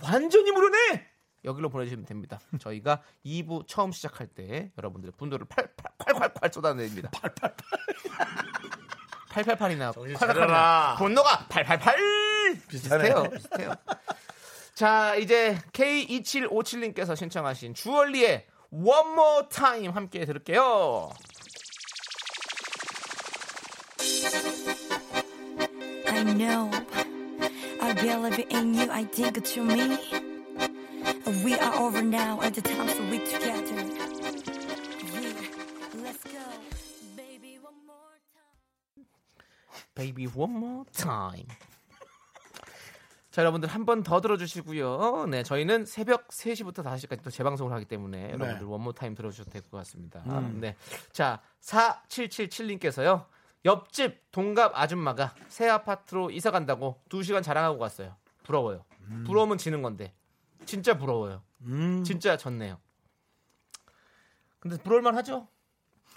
[0.00, 1.06] 완전히 무료네!
[1.44, 2.40] 여기로 보내주시면 됩니다.
[2.60, 7.10] 저희가 2부 처음 시작할 때 여러분들의 분노를 팔팔팔팔 쏟아내립니다
[9.30, 10.96] 888이나 차려라.
[10.98, 11.96] 분노가 888
[12.68, 13.04] 비슷하네.
[13.04, 13.30] 비슷해요.
[13.30, 13.74] 비슷해요.
[14.74, 21.10] 자, 이제 K2757님께서 신청하신 주얼리의 One More Time 함께 들을게요.
[26.06, 26.70] I know.
[27.80, 28.90] I believe in you.
[28.90, 29.98] I think it's you me.
[31.44, 33.97] We are over now at the time so we together.
[39.98, 41.46] Baby One More Time.
[43.30, 45.26] 자, 여러분들 한 번 더 들어주시고요.
[45.26, 49.76] 네, 저희는 새벽 3시부터 5시까지 또 재방송을 하기 때문에 여러분들 원모 타임 들어주셔도 될 것
[49.78, 50.22] 같습니다.
[50.60, 50.76] 네.
[51.12, 53.26] 자, 4777님께서요.
[53.64, 58.14] 옆집 동갑 아줌마가 새 아파트로 이사 간다고 2시간 자랑하고 갔어요.
[58.44, 58.84] 부러워요.
[59.26, 60.14] 부러우면 지는 건데.
[60.64, 61.42] 진짜 부러워요.
[61.62, 62.04] 음.
[62.04, 62.78] 진짜 졌네요.
[64.60, 65.48] 근데 부러울만 하죠?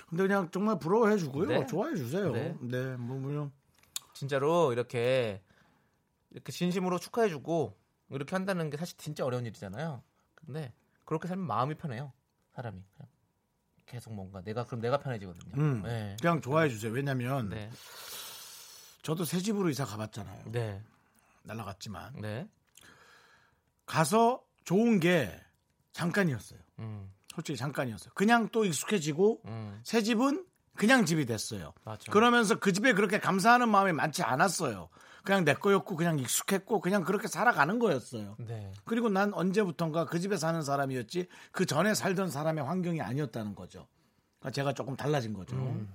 [0.10, 1.48] 근데 그냥 정말 부러워해 주고요.
[1.48, 1.66] 네.
[1.66, 2.32] 좋아해 주세요.
[2.32, 2.56] 네.
[2.62, 2.96] 네.
[2.98, 3.52] 뭐 그냥
[4.22, 5.42] 진짜로 이렇게
[6.30, 7.76] 이렇게 진심으로 축하해주고
[8.12, 10.04] 이렇게 한다는 게 사실 진짜 어려운 일이잖아요.
[10.36, 10.72] 근데
[11.06, 12.14] 그렇게 살면 마음이 편해요.
[12.54, 13.10] 사람이 그냥
[13.88, 15.56] 계속 뭔가 내가 그럼 내가 편해지거든요.
[15.58, 15.82] 음.
[15.82, 16.16] 네.
[16.22, 16.92] 그냥 좋아해 주세요.
[16.92, 17.72] 왜냐면 네.
[19.02, 20.52] 저도 새 집으로 이사 가봤잖아요.
[20.52, 20.84] 네.
[21.42, 22.48] 날라갔지만 네.
[23.88, 25.36] 가서 좋은 게
[25.94, 26.60] 잠깐이었어요.
[26.78, 27.12] 음.
[27.34, 28.14] 솔직히 잠깐이었어요.
[28.14, 29.82] 그냥 또 익숙해지고 음.
[29.84, 30.46] 새 집은
[30.82, 31.74] 그냥 집이 됐어요.
[31.84, 32.12] 맞죠.
[32.12, 34.90] 그러면서 그 집에 그렇게 감사하는 마음이 많지 않았어요.
[35.24, 38.36] 그냥 내 거였고 그냥 익숙했고 그냥 그렇게 살아가는 거였어요.
[38.40, 38.74] 네.
[38.84, 43.86] 그리고 난 언제부턴가 그 집에 사는 사람이었지 그 전에 살던 사람의 환경이 아니었다는 거죠.
[44.40, 45.56] 그러니까 제가 조금 달라진 거죠.
[45.56, 45.94] 음.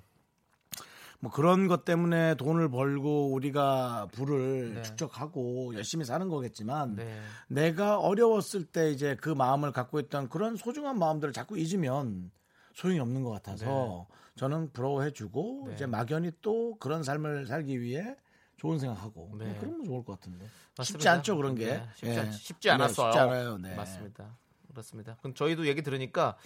[1.18, 4.82] 뭐 그런 것 때문에 돈을 벌고 우리가 부를 네.
[4.82, 7.20] 축적하고 열심히 사는 거겠지만 네.
[7.48, 12.30] 내가 어려웠을 때 이제 그 마음을 갖고 있던 그런 소중한 마음들을 자꾸 잊으면
[12.72, 15.74] 소용이 없는 것 같아서 저는 부러워해주고 네.
[15.74, 18.16] 이제 막연히 또 그런 삶을 살기 위해
[18.58, 19.46] 좋은 생각하고 네.
[19.46, 21.12] 뭐 그러면 좋을 것 같은데 쉽지 맞습니다.
[21.12, 22.18] 않죠 그런 게 네, 쉽지, 예.
[22.18, 23.12] 않, 쉽지 네, 않았어요.
[23.12, 23.58] 쉽지 않아요.
[23.58, 23.74] 네.
[23.74, 24.36] 맞습니다.
[24.70, 25.16] 그렇습니다.
[25.20, 26.36] 그럼 저희도 얘기 들으니까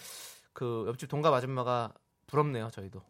[0.52, 1.92] 그 옆집 동갑 아줌마가
[2.26, 2.70] 부럽네요.
[2.70, 3.02] 저희도.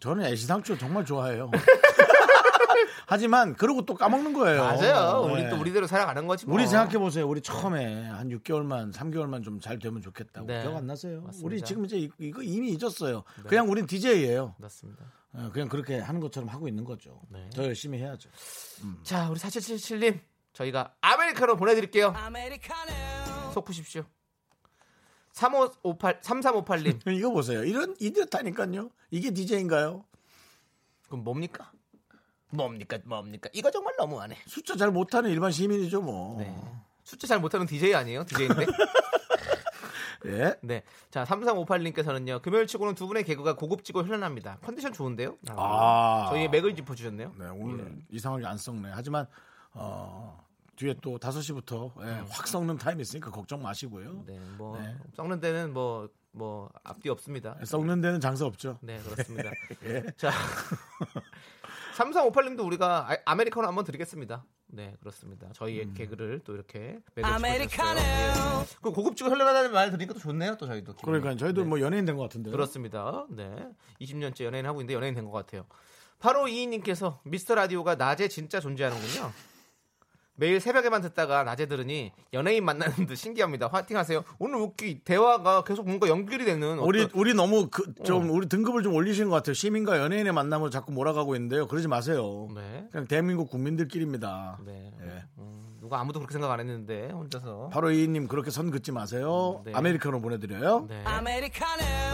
[0.00, 1.50] 저는 애시당초 정말 좋아해요.
[3.06, 4.62] 하지만 그러고 또 까먹는 거예요.
[4.62, 5.28] 맞아요.
[5.30, 5.48] 우리 네.
[5.50, 6.46] 또 우리대로 살아가는 거지.
[6.46, 6.54] 뭐.
[6.54, 7.28] 우리 생각해 보세요.
[7.28, 10.62] 우리 처음에 한 6개월만, 3개월만 좀 잘 되면 좋겠다고 네.
[10.62, 11.20] 기억 안 나세요?
[11.22, 11.46] 맞습니다.
[11.46, 13.24] 우리 지금 이제 이- 이거 이미 잊었어요.
[13.46, 14.54] 그냥 우린 DJ예요.
[14.58, 15.04] 맞습니다.
[15.52, 17.20] 그냥 그렇게 하는 것처럼 하고 있는 거죠.
[17.28, 17.48] 네.
[17.54, 18.28] 더 열심히 해야죠.
[19.02, 20.20] 자, 우리 4777님
[20.52, 22.12] 저희가 아메리카노 보내드릴게요.
[23.52, 24.04] 속 푸십시오.
[25.32, 27.64] 3558 3358님 이거 보세요.
[27.64, 28.90] 이런 이렇다니까요.
[29.10, 30.04] 이게 DJ인가요?
[31.06, 31.72] 그럼 뭡니까?
[32.54, 32.98] 뭡니까?
[33.04, 33.48] 뭡니까?
[33.52, 34.36] 이거 정말 너무하네.
[34.46, 36.38] 숫자 잘 못하는 일반 시민이죠, 뭐.
[36.38, 36.54] 네.
[37.02, 38.24] 숫자 잘 못하는 DJ 아니에요?
[38.24, 38.66] DJ인데?
[40.26, 40.54] 예.
[40.62, 40.82] 네.
[41.10, 42.40] 자, 3358님께서는요.
[42.40, 44.58] 금요일 치고는 두 분의 개그가 고급지고 현란합니다.
[44.62, 45.36] 컨디션 좋은데요?
[45.48, 46.28] 아.
[46.30, 47.32] 저희의 맥을 짚어 주셨네요.
[47.38, 48.90] 네, 오늘 이상하게 안 썩네.
[48.94, 49.26] 하지만
[49.72, 50.42] 어,
[50.76, 54.24] 뒤에 또 5시부터 예, 확 썩는 타임이 있으니까 걱정 마시고요.
[54.26, 54.96] 네, 뭐 네.
[55.14, 57.56] 썩는 데는 뭐뭐 앞뒤 없습니다.
[57.64, 58.78] 썩는 데는 장사 없죠.
[58.80, 59.50] 네, 그렇습니다.
[59.84, 60.04] 예.
[60.16, 60.30] 자,
[61.94, 64.44] 3358님도 우리가 아, 아메리카노 한번 드리겠습니다.
[64.66, 65.48] 네, 그렇습니다.
[65.52, 68.00] 저희의 개그를 또 이렇게 아메리카노.
[68.82, 70.56] 그 고급지고 현란하다는 말 들으니까 또 좋네요.
[70.56, 70.94] 또 저희도.
[70.94, 71.20] 기분이.
[71.20, 71.68] 그러니까 저희도 네.
[71.68, 72.50] 뭐 연예인 된 것 같은데.
[72.50, 73.26] 그렇습니다.
[73.30, 73.54] 네.
[74.00, 75.66] 20년째 연예인 하고 있는데 연예인 된 것 같아요.
[76.18, 79.32] 바로 이인님께서 미스터 라디오가 낮에 진짜 존재하는군요.
[80.36, 83.68] 매일 새벽에만 듣다가 낮에 들으니 연예인 만나는 듯 신기합니다.
[83.68, 84.24] 화이팅하세요.
[84.40, 88.32] 오늘 웃기 대화가 계속 뭔가 연결이 되는 우리 어떤- 우리 너무 그 좀 어.
[88.32, 89.54] 우리 등급을 좀 올리시는 것 같아요.
[89.54, 91.68] 시민과 연예인의 만남을 자꾸 몰아가고 있는데요.
[91.68, 92.48] 그러지 마세요.
[92.54, 92.86] 네.
[92.90, 94.58] 그냥 대한민국 국민들끼리입니다.
[94.66, 94.92] 네.
[95.02, 95.22] 예.
[95.38, 97.68] 음, 누가 아무도 그렇게 생각 안 했는데 혼자서.
[97.72, 99.62] 바로 이님 그렇게 선 긋지 마세요.
[99.64, 99.72] 네.
[99.74, 100.86] 아메리카노 보내드려요.
[100.88, 101.02] 네.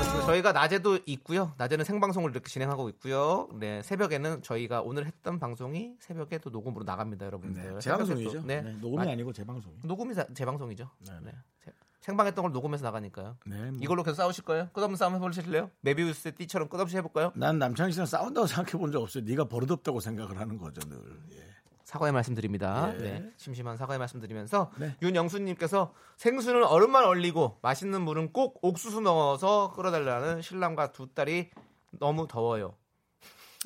[0.00, 0.26] 그렇습니다.
[0.26, 1.52] 저희가 낮에도 있고요.
[1.56, 3.48] 낮에는 생방송을 이렇게 진행하고 있고요.
[3.58, 7.62] 네, 새벽에는 저희가 오늘 했던 방송이 새벽에 또 녹음으로 나갑니다, 여러분들.
[7.74, 7.80] 네,
[8.16, 8.40] 재방송이죠.
[8.40, 8.62] 또- 네.
[8.62, 9.72] 네, 녹음이 마- 아니고 재방송.
[9.84, 10.90] 녹음이 자- 재방송이죠.
[11.06, 11.32] 네, 네.
[11.64, 13.36] 재- 생방했던 걸 녹음해서 나가니까요.
[13.46, 13.78] 네, 뭐.
[13.80, 14.68] 이걸로 계속 싸우실 거예요?
[14.72, 15.70] 끝없는 싸움 해보실래요?
[15.80, 17.32] 메비우스 띠처럼 끝없이 해볼까요?
[17.34, 19.24] 난 남창희 씨랑 싸운다고 생각해 본 적 없어요.
[19.24, 20.98] 네가 버릇없다고 생각을 하는 거죠, 늘.
[21.32, 21.50] 예.
[21.84, 22.92] 사과의 말씀드립니다.
[22.94, 22.98] 예.
[22.98, 23.32] 네.
[23.36, 24.94] 심심한 사과의 말씀드리면서 네.
[25.02, 31.50] 윤영수님께서 생수는 얼음만 얼리고 맛있는 물은 꼭 옥수수 넣어서 끓여달라는 신랑과 두 딸이
[31.98, 32.76] 너무 더워요.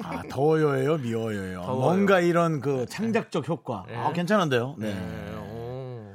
[0.02, 1.62] 아, 더워요예요, 미워요예요.
[1.62, 1.80] 더워요.
[1.80, 3.84] 뭔가 이런 그 창작적 효과.
[3.86, 3.96] 네.
[3.96, 4.74] 아, 괜찮은데요.
[4.78, 4.92] 네.
[4.94, 5.36] 네.
[5.36, 6.14] 오.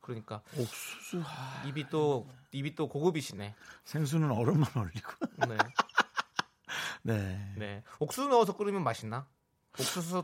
[0.00, 3.54] 그러니까 옥수수 아, 입이 또 입이 또 고급이시네.
[3.84, 5.10] 생수는 얼음만 올리고.
[5.48, 5.56] 네.
[7.02, 7.52] 네.
[7.56, 7.82] 네.
[7.98, 9.26] 옥수수 넣어서 끓이면 맛있나?
[9.78, 10.22] 옥수수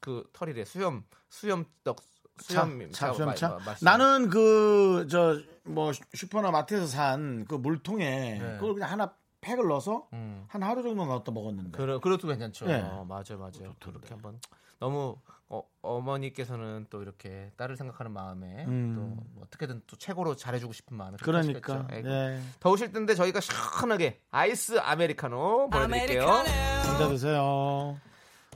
[0.00, 0.64] 그 털이래.
[0.64, 2.00] 수염 수염 떡
[2.40, 3.48] 수염 차, 마- 수염차.
[3.48, 3.96] 마- 맛있나?
[3.96, 8.52] 나는 그 저 뭐 슈퍼나 마트에서 산 그 물통에 네.
[8.58, 10.44] 그걸 그냥 하나 팩을 넣어서 음.
[10.48, 11.76] 한 하루 정도 넣었다 먹었는데.
[11.76, 12.66] 그래, 그것도 괜찮죠.
[12.66, 12.80] 네.
[12.80, 13.74] 어, 맞아요, 맞아요.
[13.80, 14.38] 그렇게 한번
[14.78, 15.16] 너무
[15.48, 18.94] 어, 어머니께서는 또 이렇게 딸을 생각하는 마음에 음.
[18.94, 21.86] 또뭐 어떻게든 또 최고로 잘해주고 싶은 마음에 그러니까.
[21.92, 22.40] 예.
[22.60, 26.26] 더우실 텐데 저희가 시원하게 아이스 아메리카노 보내드릴게요.
[26.26, 27.98] 감자 드세요.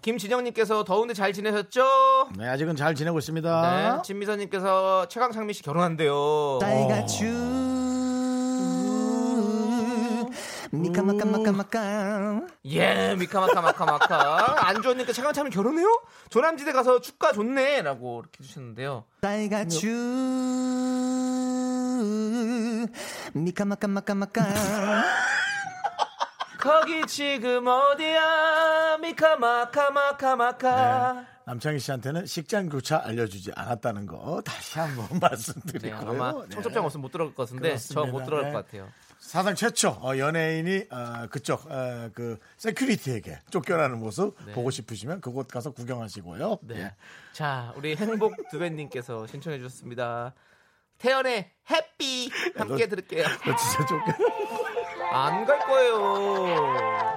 [0.02, 2.28] 김진영님께서 더운데 잘 지내셨죠?
[2.36, 3.96] 네, 아직은 잘 지내고 있습니다.
[3.96, 4.02] 네.
[4.02, 6.58] 진미선님께서 최강창미 씨 결혼한대요.
[10.82, 14.68] 미카마카마카마카 예, 미카마카마카마카.
[14.68, 16.02] 안주원님께 최강창미 결혼해요?
[16.30, 19.04] 조남지대 가서 축가 좋네 라고 이렇게 해주셨는데요.
[19.20, 19.88] 딸가 주
[23.34, 24.44] 미카마카마카마카
[26.60, 28.96] 거기 지금 어디야?
[29.02, 31.26] 미카마카마카마카.
[31.46, 36.10] 남창희 씨한테는 식장 교차 알려주지 않았다는 거 다시 한번 네, 말씀드리고요.
[36.10, 36.48] 아마 네.
[36.54, 38.24] 청첩장 없으면 못 들어갈 것 같은데 저 못.
[38.24, 38.52] 들어갈 네.
[38.52, 38.88] 것 같아요.
[39.34, 45.72] 사상 최초 어, 연예인이 어, 그쪽 어, 그 세큐리티에게 쫓겨나는 모습 보고 싶으시면 그곳 가서
[45.72, 46.58] 구경하시고요.
[46.62, 46.76] 네.
[46.78, 46.94] 예.
[47.32, 50.34] 자, 우리 행복 두배님께서 신청해 주셨습니다.
[50.98, 53.24] 태연의 해피 함께 들을게요.
[53.24, 54.12] 너 진짜 쫓겨.
[55.10, 57.13] 안갈 거예요.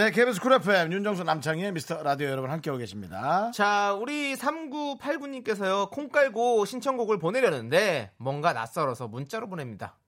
[0.00, 3.50] 네, KBS 쿨 FM 윤정수 남창희의 미스터 라디오 여러분 함께하고 계십니다.
[3.52, 9.98] 자, 우리 3989님께서요, 콩 깔고 신청곡을 보내려는데, 뭔가 낯설어서 문자로 보냅니다.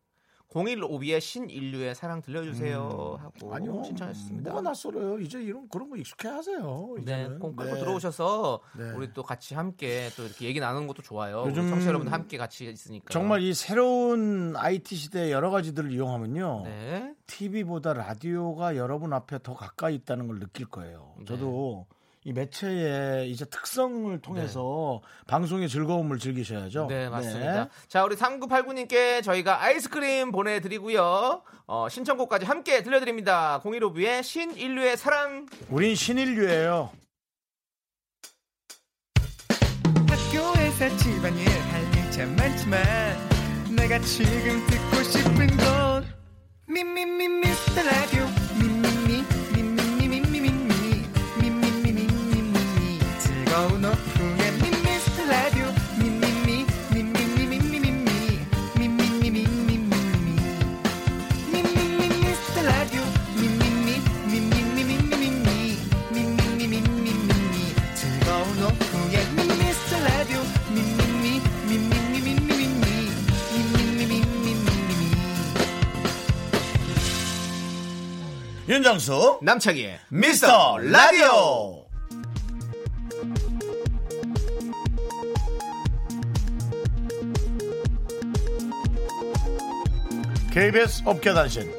[0.52, 3.18] 015B의 신인류의 사랑 들려주세요.
[3.20, 3.52] 하고 음.
[3.52, 4.50] 아니요, 신청했습니다.
[4.50, 5.18] 뭐가 낯설어요.
[5.20, 6.94] 이제 이런 그런 거 익숙해 하세요.
[6.96, 7.38] 네, 이제는.
[7.38, 7.80] 콩 깔고 네.
[7.80, 8.90] 들어오셔서 네.
[8.92, 11.44] 우리 또 같이 함께 또 이렇게 얘기 나누는 것도 좋아요.
[11.46, 13.06] 요즘 청취자 여러분들 함께 같이 있으니까.
[13.10, 16.62] 정말 이 새로운 IT 시대의 여러 가지들을 이용하면요.
[16.64, 17.14] 네.
[17.26, 21.14] TV보다 라디오가 여러분 앞에 더 가까이 있다는 걸 느낄 거예요.
[21.26, 21.86] 저도
[22.24, 26.86] 이 매체의 이제 특성을 통해서 방송의 즐거움을 즐기셔야죠.
[26.88, 27.68] 네, 맞습니다.
[27.88, 31.42] 자, 우리 3989님께 저희가 아이스크림 보내드리고요.
[31.66, 33.60] 어, 신청곡까지 함께 들려드립니다.
[33.64, 35.46] 015B의 신인류의 사랑.
[35.68, 36.90] 우린 신인류예요.
[40.08, 42.82] 학교에서 집안일 할일참 많지만
[43.76, 46.06] 내가 지금 듣고 싶은 건
[46.68, 48.41] 미미미 미스터 라디오
[78.72, 81.84] 윤정수 남창희의 미스터 라디오.
[90.50, 91.70] KBS 업계단신.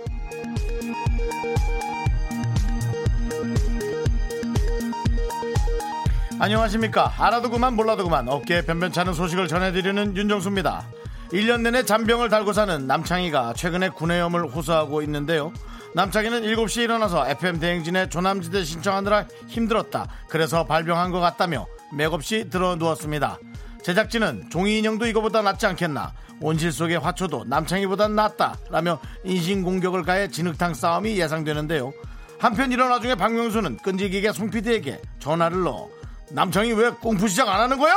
[6.40, 7.12] 안녕하십니까?
[7.18, 10.86] 알아두고만 몰라도 그만 업계에 변변찮은 소식을 전해드리는 윤정수입니다.
[11.32, 15.52] 1년 내내 잔병을 달고 사는 남창희가 최근에 구내염을 호소하고 있는데요.
[15.96, 20.08] 남창희는 7시에 일어나서 FM 대행진에 조남지대 신청하느라 힘들었다.
[20.28, 23.38] 그래서 발병한 것 같다며 맥없이 들어 누웠습니다.
[23.84, 26.14] 제작진은 종이 인형도 이거보다 낫지 않겠나.
[26.42, 28.58] 온실 속의 화초도 남창희보단 낫다.
[28.70, 31.94] 라며 인신공격을 가해 진흙탕 싸움이 예상되는데요.
[32.40, 35.90] 한편 일어나 중에 박명수는 끈질기게 송 PD에게 전화를 넣어
[36.32, 37.96] 남창희 왜 꽁푸 시작 안 하는 거야?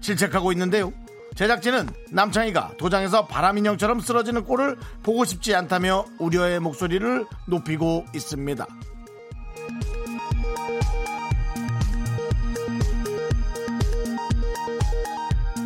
[0.00, 0.92] 질책하고 있는데요.
[1.34, 8.66] 제작진은 남창희가 도장에서 바람인형처럼 쓰러지는 꼴을 보고 싶지 않다며 우려의 목소리를 높이고 있습니다.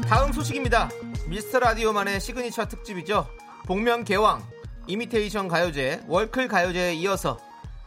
[0.09, 0.89] 다음 소식입니다.
[1.29, 3.29] 미스터 라디오만의 시그니처 특집이죠.
[3.67, 4.45] 복면 개왕,
[4.87, 7.39] 이미테이션 가요제, 월클 가요제에 이어서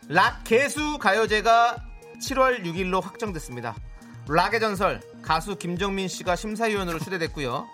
[0.10, 1.78] 락 가수 가요제가
[2.22, 3.76] 7월 6일로 확정됐습니다.
[4.28, 7.68] 락의 전설 가수 김정민 씨가 심사위원으로 초대됐고요.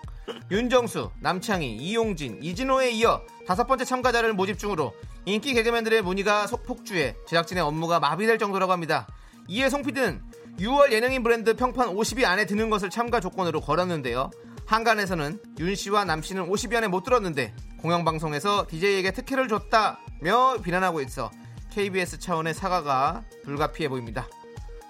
[0.50, 4.92] 윤정수, 남창희, 이용진, 이진호에 이어 다섯 번째 참가자를 모집 중으로
[5.24, 9.06] 인기 개그맨들의 문의가 속폭주해 제작진의 업무가 마비될 정도라고 합니다.
[9.48, 10.22] 이에 송 PD는
[10.58, 14.30] 6월 예능인 브랜드 평판 50위 안에 드는 것을 참가 조건으로 걸었는데요.
[14.66, 21.30] 한간에서는 윤 씨와 남 씨는 50위 안에 못 들었는데 공영방송에서 DJ에게 특혜를 줬다며 비난하고 있어
[21.70, 24.26] KBS 차원의 사과가 불가피해 보입니다.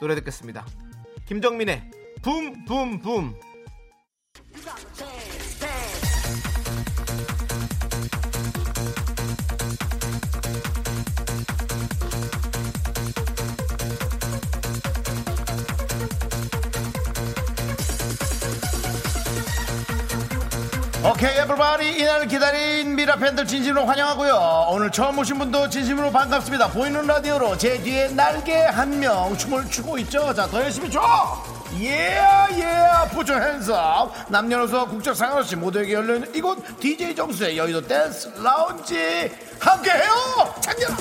[0.00, 0.64] 노래 듣겠습니다.
[1.26, 1.90] 김정민의
[2.26, 3.34] 붐붐붐.
[21.04, 24.66] 오케이 에브리바디 이날을 기다린 미라 팬들 진심으로 환영하고요.
[24.70, 26.70] 오늘 처음 오신 분도 진심으로 반갑습니다.
[26.72, 30.34] 보이는 라디오로 제 뒤에 날개 한 명 춤을 추고 있죠.
[30.34, 31.00] 자 더 열심히 춰
[31.78, 39.30] 예예 부처 핸즈업 남녀노소 국적 상관없이 모두에게 열려있는 이곳 DJ 정수의 여의도 댄스 라운지.
[39.60, 40.10] 함께해요!
[40.60, 40.96] 창렬아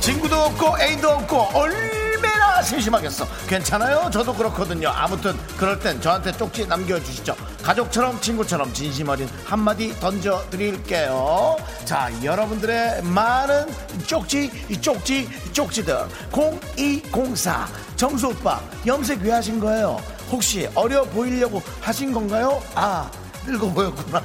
[0.00, 3.24] 친구도 없고 애인도 없고 얼마나 심심하겠어.
[3.48, 4.10] 괜찮아요?
[4.12, 4.88] 저도 그렇거든요.
[4.88, 13.66] 아무튼 그럴 땐 저한테 쪽지 남겨주시죠 가족처럼 친구처럼 진심 어린 한마디 던져드릴게요 자 여러분들의 많은
[14.06, 15.96] 쪽지 쪽지 쪽지들
[16.32, 23.10] 0204 정수 오빠 염색 왜 하신 거예요 혹시 어려 보이려고 하신 건가요 아
[23.46, 24.22] 늙어 보였구나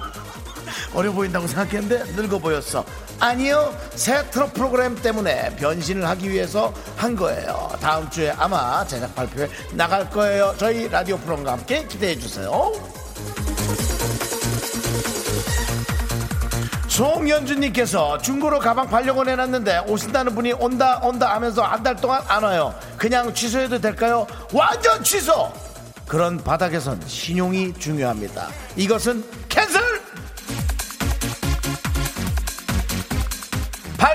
[0.93, 2.83] 어려 보인다고 생각했는데 늙어 보였어.
[3.19, 7.69] 아니요, 새 트롯 프로그램 때문에 변신을 하기 위해서 한 거예요.
[7.81, 10.53] 다음 주에 아마 제작 발표에 나갈 거예요.
[10.57, 12.71] 저희 라디오 프로그램과 함께 기대해 주세요.
[16.87, 22.73] 송연주님께서 중고로 가방 팔려고 내놨는데 오신다는 분이 온다 온다 하면서 한 달 동안 안 와요.
[22.97, 24.25] 그냥 취소해도 될까요?
[24.51, 25.53] 완전 취소!
[26.07, 28.47] 그런 바닥에선 신용이 중요합니다.
[28.75, 29.86] 이것은 cancel!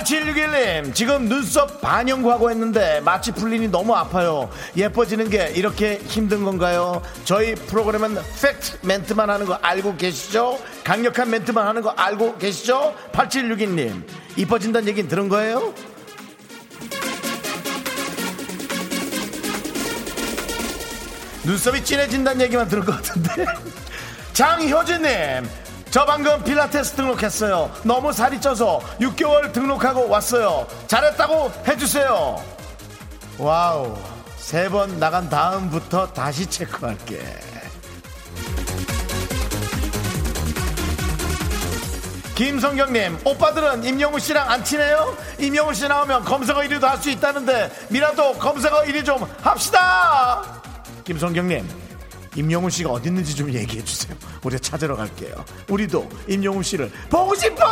[0.02, 4.50] 8761님 지금 눈썹 반영구하고 했는데 마취 풀리니 너무 아파요.
[4.76, 7.02] 예뻐지는 게 이렇게 힘든 건가요?
[7.24, 10.58] 저희 프로그램은 팩트 멘트만 하는 거 알고 계시죠?
[10.84, 12.94] 강력한 멘트만 하는 거 알고 계시죠?
[13.12, 14.02] 8761님
[14.36, 15.72] 이뻐진다는 얘기는 들은 거예요?
[21.44, 23.44] 눈썹이 진해진다는 얘기만 들은 것 같은데.
[24.32, 25.61] 장효진님
[25.92, 27.70] 저 방금 필라테스 등록했어요.
[27.82, 30.66] 너무 살이 쪄서 6개월 등록하고 왔어요.
[30.86, 32.42] 잘했다고 해주세요.
[33.38, 33.94] wow.
[34.38, 37.20] 세 번 나간 다음부터 다시 체크할게.
[42.34, 45.16] 김성경님 오빠들은 임영우 씨랑 안 친해요?
[45.38, 50.42] 임영우 씨 나오면 검색어 1위도 할 수 있다는데 미라도 검색어 1위 좀 합시다!
[51.04, 51.68] 김성경님
[52.36, 54.16] 임영웅 씨가 어디 있는지 좀 얘기해 주세요.
[54.42, 55.44] 우리가 찾으러 갈게요.
[55.68, 57.64] 우리도 임영웅 씨를 보고 싶어!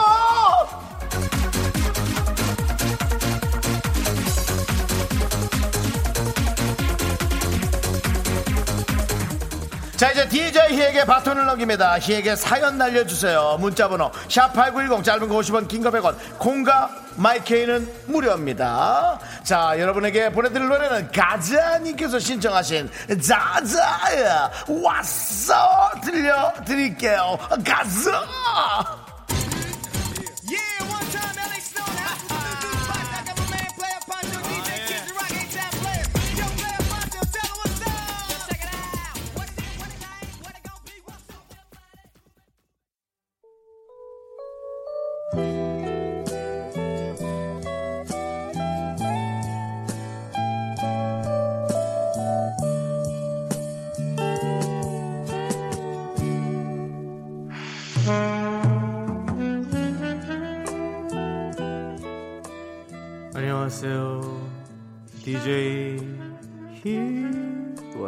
[10.01, 11.99] 자 이제 DJ 희에게 바톤을 넘깁니다.
[11.99, 13.59] 희에게 사연 날려주세요.
[13.61, 19.19] 문자번호 샵8910 짧은 거 50원 긴 거 100원 콩과 마이케이는 무료입니다.
[19.43, 22.89] 자 여러분에게 보내드릴 노래는 가자님께서 신청하신
[23.21, 27.39] 자자야 왔어 들려드릴게요.
[27.63, 29.10] 가자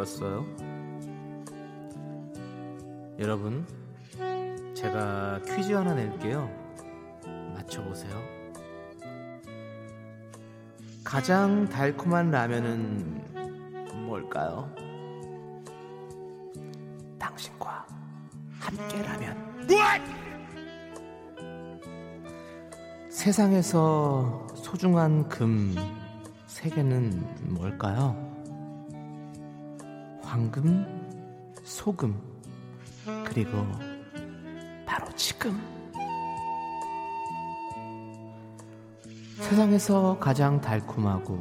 [0.03, 0.45] 왔어요.
[3.19, 3.65] 여러분,
[4.73, 6.49] 제가 퀴즈 하나 낼게요.
[7.55, 8.21] 맞춰보세요.
[11.05, 13.23] 가장 달콤한 라면은
[14.05, 14.69] 뭘까요?
[17.17, 17.85] 당신과
[18.59, 19.53] 함께 라면.
[23.09, 25.73] 세상에서 소중한 금
[26.53, 27.19] 세 개는
[27.55, 28.22] 뭘까요?
[30.33, 30.83] 황금,
[31.63, 32.19] 소금,
[33.23, 33.63] 그리고
[34.83, 35.61] 바로 지금.
[39.37, 41.39] 세상에서 가장 달콤하고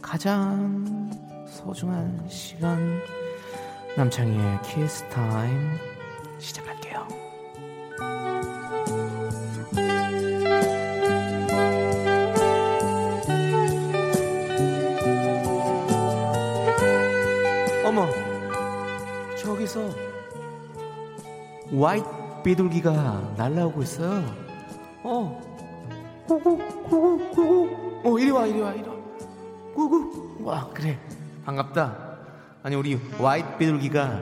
[0.00, 1.10] 가장
[1.46, 3.02] 소중한 시간
[3.98, 5.72] 남창희의 키스 타임
[22.46, 24.22] 비둘기가 날라오고 있어요.
[25.02, 28.00] 어, 구구, 구구, 구구.
[28.04, 28.94] 어, 이리 와, 이리 와, 이리 와.
[29.74, 30.44] 구구.
[30.44, 30.96] 와, 그래.
[31.44, 32.18] 반갑다.
[32.62, 34.20] 아니, 우리 white 비둘기가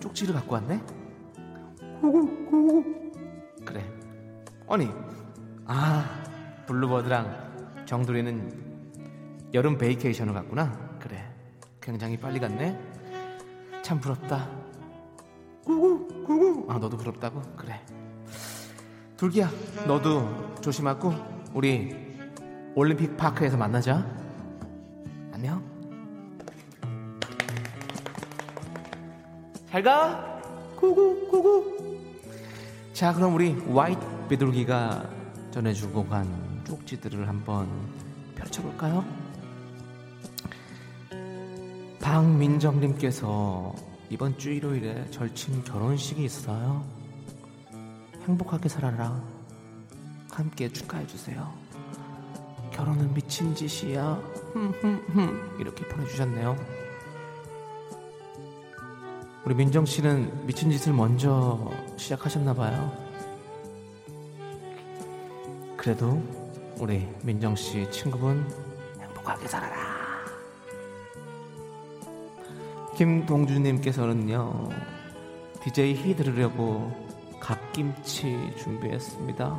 [0.00, 0.80] 쪽지를 갖고 왔네?
[2.00, 2.84] 구구, 구구.
[3.64, 3.84] 그래.
[4.68, 4.88] 아니,
[5.64, 6.24] 아,
[6.66, 10.96] 블루버드랑 정돌이는 여름 vacation을 갔구나.
[10.98, 11.24] 그래.
[11.80, 12.76] 굉장히 빨리 갔네.
[13.82, 14.59] 참 부럽다.
[15.64, 16.66] 구구, 구구.
[16.68, 17.42] 아, 너도 부럽다고?
[17.56, 17.80] 그래.
[19.16, 19.50] 둘기야,
[19.86, 21.12] 너도 조심하고
[21.52, 21.94] 우리
[22.74, 24.06] 올림픽 파크에서 만나자.
[25.32, 25.62] 안녕.
[29.68, 30.40] 잘 가.
[30.76, 32.00] 구구, 구구.
[32.92, 35.08] 자, 그럼 우리 화이트 비둘기가
[35.50, 37.68] 전해주고 간 쪽지들을 한번
[38.34, 39.04] 펼쳐볼까요?
[42.00, 43.74] 박민정님께서
[44.12, 46.84] 이번 주 일요일에 절친 결혼식이 있어요.
[48.26, 49.22] 행복하게 살아라.
[50.32, 51.54] 함께 축하해주세요.
[52.72, 54.20] 결혼은 미친 짓이야.
[55.60, 56.56] 이렇게 보내주셨네요.
[59.44, 62.92] 우리 민정 씨는 미친 짓을 먼저 시작하셨나봐요.
[65.76, 66.20] 그래도
[66.80, 68.44] 우리 민정 씨 친구분
[69.00, 69.89] 행복하게 살아라.
[73.00, 74.68] 김동주님께서는요,
[75.62, 76.92] DJ 히 들으려고
[77.40, 79.58] 갓김치 준비했습니다.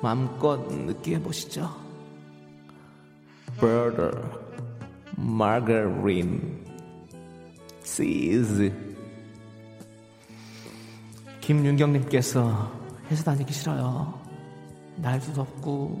[0.00, 1.68] 마음껏 느끼해 보시죠.
[3.58, 4.12] Butter,
[5.18, 6.40] margarine,
[7.82, 8.72] cheese.
[11.40, 12.72] 김윤경님께서
[13.10, 14.14] 회사 다니기 싫어요.
[14.98, 16.00] 날도 덥고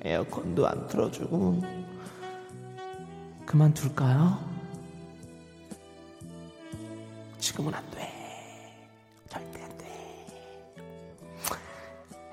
[0.00, 1.62] 에어컨도 안 틀어주고
[3.44, 4.45] 그만둘까요?
[7.46, 8.12] 지금은 안 돼.
[9.28, 9.86] 절대 안 돼.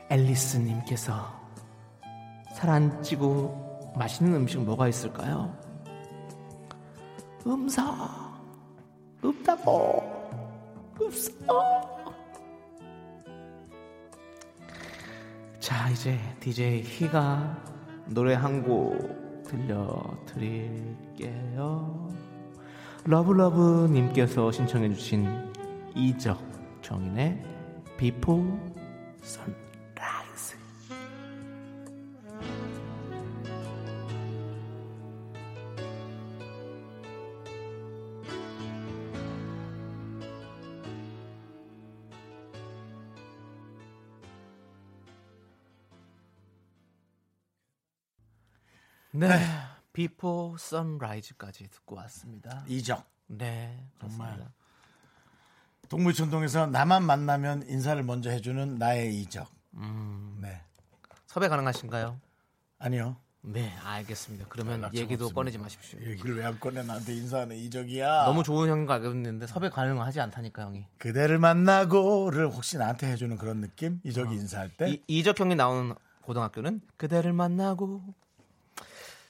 [0.10, 1.14] 앨리스님께서
[2.56, 5.56] 살 안 찌고 맛있는 음식 뭐가 있을까요?
[7.46, 7.84] 음사
[9.24, 10.02] 없다고
[11.00, 11.32] 없어.
[15.60, 17.56] 자 이제 DJ 희가
[18.08, 20.82] 노래 한 곡 들려드릴게요.
[23.06, 25.28] 러브러브님께서 신청해주신
[25.94, 26.42] 이적
[26.82, 27.44] 정인의
[29.22, 29.54] 선라이즈
[49.12, 49.53] 네,
[49.94, 52.64] Before Sunrise까지 듣고 왔습니다.
[52.68, 53.06] 이적.
[53.28, 54.30] 네, 정말.
[54.34, 54.54] 그렇습니다.
[55.90, 59.48] 동물촌동에서 나만 만나면 인사를 먼저 해주는 나의 이적.
[59.76, 60.62] 음, 네.
[61.28, 62.20] 섭외 가능하신가요?
[62.80, 63.18] 아니요.
[63.46, 64.46] 네, 알겠습니다.
[64.50, 65.36] 그러면 얘기도 없습니다.
[65.36, 66.00] 꺼내지 마십시오.
[66.02, 68.26] 얘기를 왜 안 꺼내 나한테 인사하는 이적이야.
[68.26, 70.86] 너무 좋은 거 알겠는데 섭외 가능하지 않다니까 형이.
[70.98, 74.00] 그대를 만나고를 혹시 나한테 해주는 그런 느낌?
[74.04, 74.86] 이적이 인사할 때?
[74.86, 74.88] 어.
[74.88, 78.02] 이, 이적 형이 나오는 고등학교는 그대를 만나고.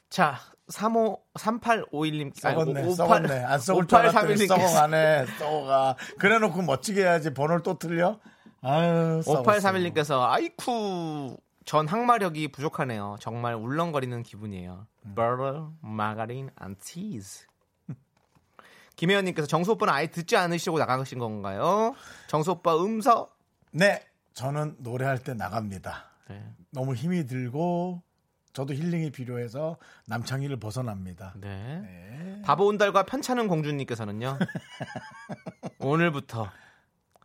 [0.10, 0.40] 자,
[0.70, 3.44] 35 3851님 썩었네, 썩었네.
[3.44, 5.96] 안 썩을 줄 알았더니 썩어가네, 썩어가.
[6.20, 8.20] 그래놓고 멋지게 해야지 번호를 또 틀려?
[8.62, 9.44] 아유, 썩었어.
[9.44, 13.18] 5831님께서 아이쿠 전 항마력이 부족하네요.
[13.20, 14.88] 정말 울렁거리는 기분이에요.
[15.16, 17.46] 버터, 마가린, 안 치즈.
[18.96, 21.96] 김혜연님께서 정수 오빠는 아예 듣지 않으시고 나가신 건가요?
[22.28, 23.30] 정수 오빠 음서.
[23.72, 24.04] 네,
[24.34, 26.06] 저는 노래할 때 나갑니다.
[26.30, 26.44] 네.
[26.72, 28.02] 너무 힘이 들고
[28.54, 29.78] 저도 힐링이 필요해서
[30.08, 31.34] 남창희를 벗어납니다.
[31.38, 31.80] 네.
[31.82, 32.42] 네.
[32.46, 34.38] 바보 온달과 편찮은 공주님께서는요.
[35.80, 36.50] 오늘부터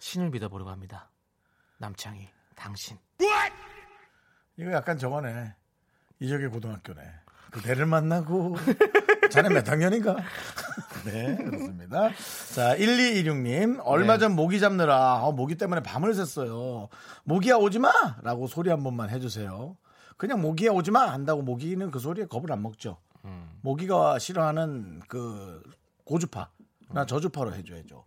[0.00, 1.10] 신을 믿어보려고 합니다.
[1.78, 2.96] 남창희, 당신.
[4.56, 5.54] 이거 약간 저거네.
[6.20, 7.00] 이적의 고등학교네.
[7.50, 8.56] 그대를 만나고
[9.30, 10.16] 자네 몇 학년인가?
[11.04, 12.10] 네, 그렇습니다.
[12.54, 13.80] 자, 1216님.
[13.84, 14.20] 얼마 네.
[14.20, 16.88] 전 모기 잡느라 어, 모기 때문에 밤을 샜어요.
[17.24, 17.90] 모기야 오지 마!
[18.22, 19.76] 라고 소리 한 번만 해주세요.
[20.18, 21.06] 그냥 모기야 오지 마!
[21.06, 22.98] 한다고 모기는 그 소리에 겁을 안 먹죠.
[23.24, 23.48] 음.
[23.62, 25.62] 모기가 싫어하는 그
[26.04, 26.50] 고주파.
[26.90, 28.02] 나 저주파로 해줘야죠.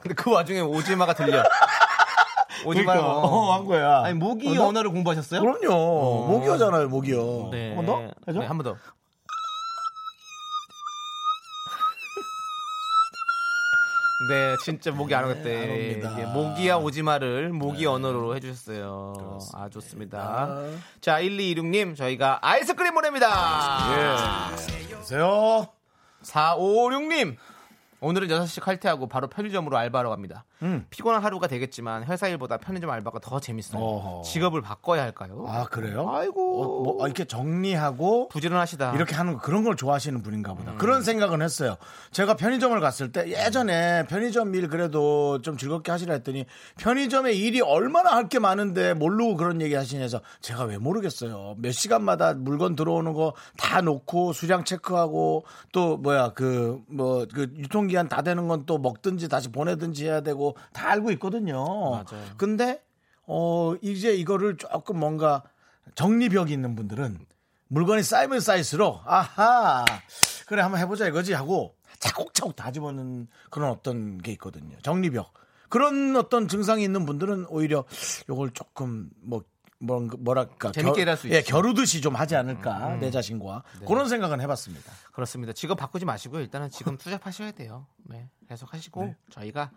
[0.00, 1.42] 근데 그 와중에 오지마가 들려.
[2.64, 2.92] 오지마.
[2.92, 4.02] 그러니까, 어, 한 거야.
[4.02, 5.40] 아니 모기 어, 나- 언어를 공부하셨어요?
[5.40, 6.26] 그럼요.
[6.28, 7.48] 모기어잖아요, 모기어.
[7.50, 7.74] 네.
[7.74, 8.00] 한번 더?
[8.28, 8.40] 해줘?
[8.40, 8.76] 네, 한번 더.
[14.28, 16.02] 네, 진짜 모기 안 오겠대.
[16.18, 19.38] 예, 모기야 오지마를 모기 언어로 해주셨어요.
[19.54, 20.60] 아, 좋습니다.
[21.00, 23.28] 자, 1226님, 저희가 아이스크림 보냅니다.
[23.84, 25.68] 안녕하세요.
[26.22, 27.36] 456님,
[28.00, 30.44] 오늘은 6시 칼퇴하고 바로 편의점으로 알바하러 갑니다.
[30.62, 30.86] 음.
[30.90, 33.82] 피곤한 하루가 되겠지만 회사 일보다 편의점 알바가 더 재밌어요.
[33.82, 34.22] 어허.
[34.22, 35.44] 직업을 바꿔야 할까요?
[35.48, 36.08] 아, 그래요?
[36.10, 36.62] 아이고.
[36.62, 38.94] 어, 뭐, 아, 이렇게 정리하고 부지런하시다.
[38.94, 40.72] 이렇게 하는 거 그런 걸 좋아하시는 분인가 보다.
[40.72, 40.78] 음.
[40.78, 41.76] 그런 생각은 했어요.
[42.12, 46.44] 제가 편의점을 갔을 때 예전에 편의점 일 그래도 좀 즐겁게 하시라 했더니
[46.78, 51.54] 편의점에 일이 얼마나 할 게 많은데 모르고 그런 얘기 하시냐서 제가 왜 모르겠어요.
[51.58, 58.08] 몇 시간마다 물건 들어오는 거 다 놓고 수량 체크하고 또 뭐야 그 뭐그 유통 기한
[58.08, 61.64] 다 되는 건 또 먹든지 다시 보내든지 해야 되고 다 알고 있거든요.
[61.90, 62.04] 맞아요.
[62.36, 62.82] 근데
[63.26, 65.42] 어 이제 이거를 조금 뭔가
[65.94, 67.18] 정리벽이 있는 분들은
[67.68, 69.84] 물건이 쌓이면 쌓일수록 아하
[70.46, 75.32] 그래 한번 해보자 이거지 하고 차곡차곡 다 집어넣는 그런 어떤 게 있거든요 정리벽
[75.68, 77.84] 그런 어떤 증상이 있는 분들은 오히려
[78.28, 79.44] 요걸 조금 뭐 뭔-
[79.78, 81.50] 뭐랄까 재밌게 겨- 일할 수 예, 있죠.
[81.56, 85.52] 겨루듯이 좀 하지 않을까 내 자신과 그런 생각은 해봤습니다 그렇습니다.
[85.52, 86.40] 직업 바꾸지 마시고요.
[86.40, 87.86] 일단은 지금 투잡하셔야 돼요.
[88.04, 89.70] 네, 계속 하시고 저희가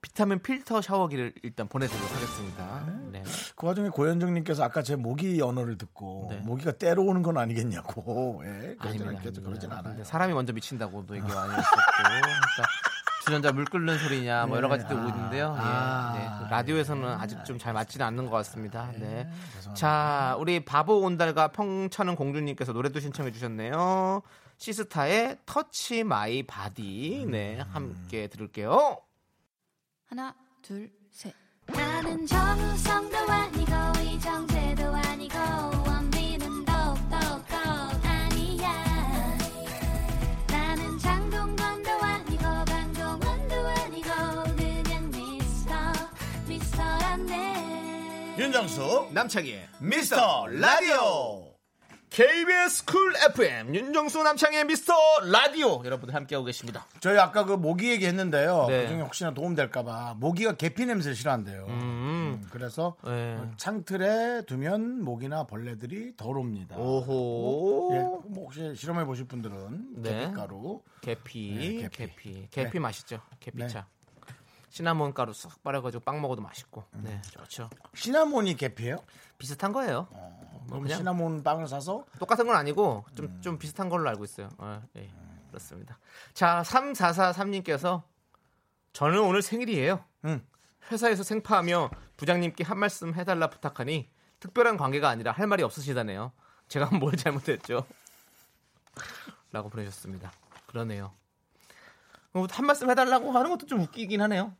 [0.00, 2.86] 비타민 필터 샤워기를 일단 보내드리도록 하겠습니다.
[3.10, 3.22] 네.
[3.56, 6.36] 그 와중에 고현정님께서 아까 제 모기 언어를 듣고 네.
[6.40, 9.22] 모기가 때려오는 건 아니겠냐고 예, 아닙니다.
[9.42, 9.72] 그러진.
[9.72, 12.68] 않아요 사람이 먼저 미친다고도 얘기 많이 했었고, 그러니까
[13.24, 15.54] 주전자 물 끓는 소리냐 뭐 여러 가지 들 아, 있는데요.
[15.56, 16.12] 예, 아.
[16.16, 16.44] 네.
[16.46, 18.90] 그 라디오에서는 아직 좀 잘 맞지는 않는 것 같습니다.
[18.98, 19.26] 네.
[19.74, 24.20] 자, 우리 바보 온달과 평차는 공주님께서 노래도 신청해 주셨네요.
[24.58, 27.26] 시스타의 Touch My Body.
[27.30, 28.98] 네, 함께 들을게요.
[30.08, 31.32] 하나, 둘, 셋.
[31.66, 33.72] 나는 정우성도 아니고
[34.02, 35.38] 이정재도 아니고
[48.64, 51.52] 윤정수 남창희의 미스터 라디오
[52.08, 54.94] KBS 쿨 FM 윤정수 남창희의 미스터
[55.30, 56.86] 라디오 여러분들 함께하고 계십니다.
[57.00, 58.64] 저희 아까 그 모기 얘기했는데요.
[58.70, 58.82] 네.
[58.84, 61.66] 그중에 혹시나 도움될까봐 모기가 계피 냄새 를 싫어한대요.
[61.68, 63.38] 음, 그래서 네.
[63.58, 66.74] 창틀에 두면 모기나 벌레들이 덜 옵니다.
[66.78, 67.90] 오호.
[67.92, 67.98] 예,
[68.30, 70.20] 뭐 혹시 실험해 보실 분들은 네.
[70.20, 72.48] 계피가루 계피, 네, 계피, 계피.
[72.50, 72.78] 계피, 네.
[72.78, 73.20] 맛있죠.
[73.40, 73.86] 계피차.
[74.78, 76.82] 시나몬 가루 싹 빨아가지고 빵 먹어도 맛있고.
[76.94, 77.70] 네, 좋죠.
[77.94, 79.04] 시나몬이 계피예요?
[79.38, 80.08] 비슷한 거예요.
[80.66, 84.48] 그럼 그냥- 시나몬 빵을 사서 똑같은 건 아니고 좀, 좀 비슷한 걸로 알고 있어요.
[84.58, 85.08] 어, 예,
[85.48, 85.96] 그렇습니다.
[86.32, 88.02] 자, 3443님께서
[88.92, 90.04] 저는 오늘 생일이에요.
[90.24, 90.44] 음.
[90.90, 94.10] 회사에서 생파하며 부장님께 한 말씀 해달라 부탁하니
[94.40, 96.32] 특별한 관계가 아니라 할 말이 없으시다네요.
[96.66, 97.86] 제가 뭘 잘못했죠?
[99.52, 100.32] 라고 보내셨습니다.
[100.66, 101.12] 그러네요.
[102.34, 104.52] 어, 한 말씀 해달라고 하는 것도 좀 웃기긴 하네요.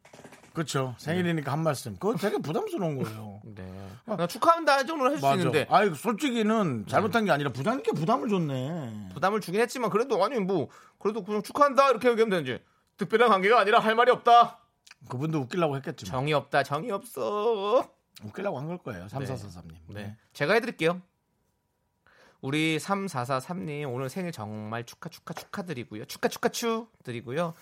[0.52, 0.94] 그렇죠.
[0.98, 1.94] 생일이니까 한 말씀.
[1.94, 3.40] 그거 되게 부담스러운 거예요.
[3.56, 3.64] 네.
[4.06, 5.36] 나 축하한다 정도는 해줄 수 맞아.
[5.38, 9.08] 있는데 아이 솔직히는 잘못한 게 아니라 부장님께 부담을 줬네.
[9.12, 10.68] 부담을 주긴 했지만 그래도 아니 뭐
[11.00, 12.62] 그래도 그냥 축하한다 이렇게 얘기하면 되는지
[12.96, 14.60] 특별한 관계가 아니라 할 말이 없다
[15.08, 17.90] 그분도 웃기려고 했겠지 만 정이 없다 정이 없어
[18.22, 19.06] 웃기려고 한 걸 거예요.
[19.06, 19.74] 3443님.
[19.88, 21.02] 네 제가 해드릴게요
[22.44, 26.04] 우리 3443님 오늘 생일 정말 축하 축하 축하드리고요.
[26.04, 27.54] 축하 축하 추 드리고요.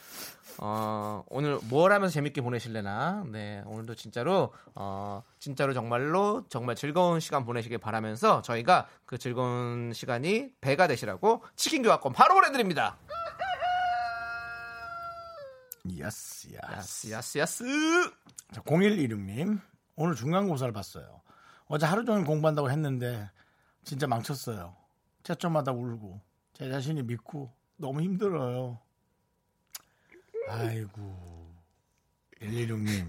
[0.58, 3.22] 어 오늘 뭘 하면서 재밌게 보내실래나?
[3.30, 10.50] 네 오늘도 진짜로 어 진짜로 정말로 정말 즐거운 시간 보내시길 바라면서 저희가 그 즐거운 시간이
[10.60, 12.98] 배가 되시라고 치킨 교환권 바로 보내 드립니다.
[15.96, 17.08] 야스 야스.
[17.08, 17.64] 야스 야스 야스
[18.52, 19.60] 자, 0116님
[19.94, 21.22] 오늘 중간고사를 봤어요.
[21.68, 23.30] 어제 하루 종일 공부한다고 했는데
[23.84, 24.74] 진짜 망쳤어요.
[25.22, 26.20] 채점마다 울고
[26.54, 28.78] 제 자신이 믿고 너무 힘들어요.
[30.48, 31.52] 아이고
[32.40, 33.06] 116님.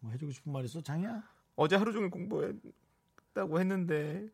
[0.00, 1.22] 뭐 해주고 싶은 말 있어, 장이야?
[1.56, 4.28] 어제 하루 종일 공부했다고 했는데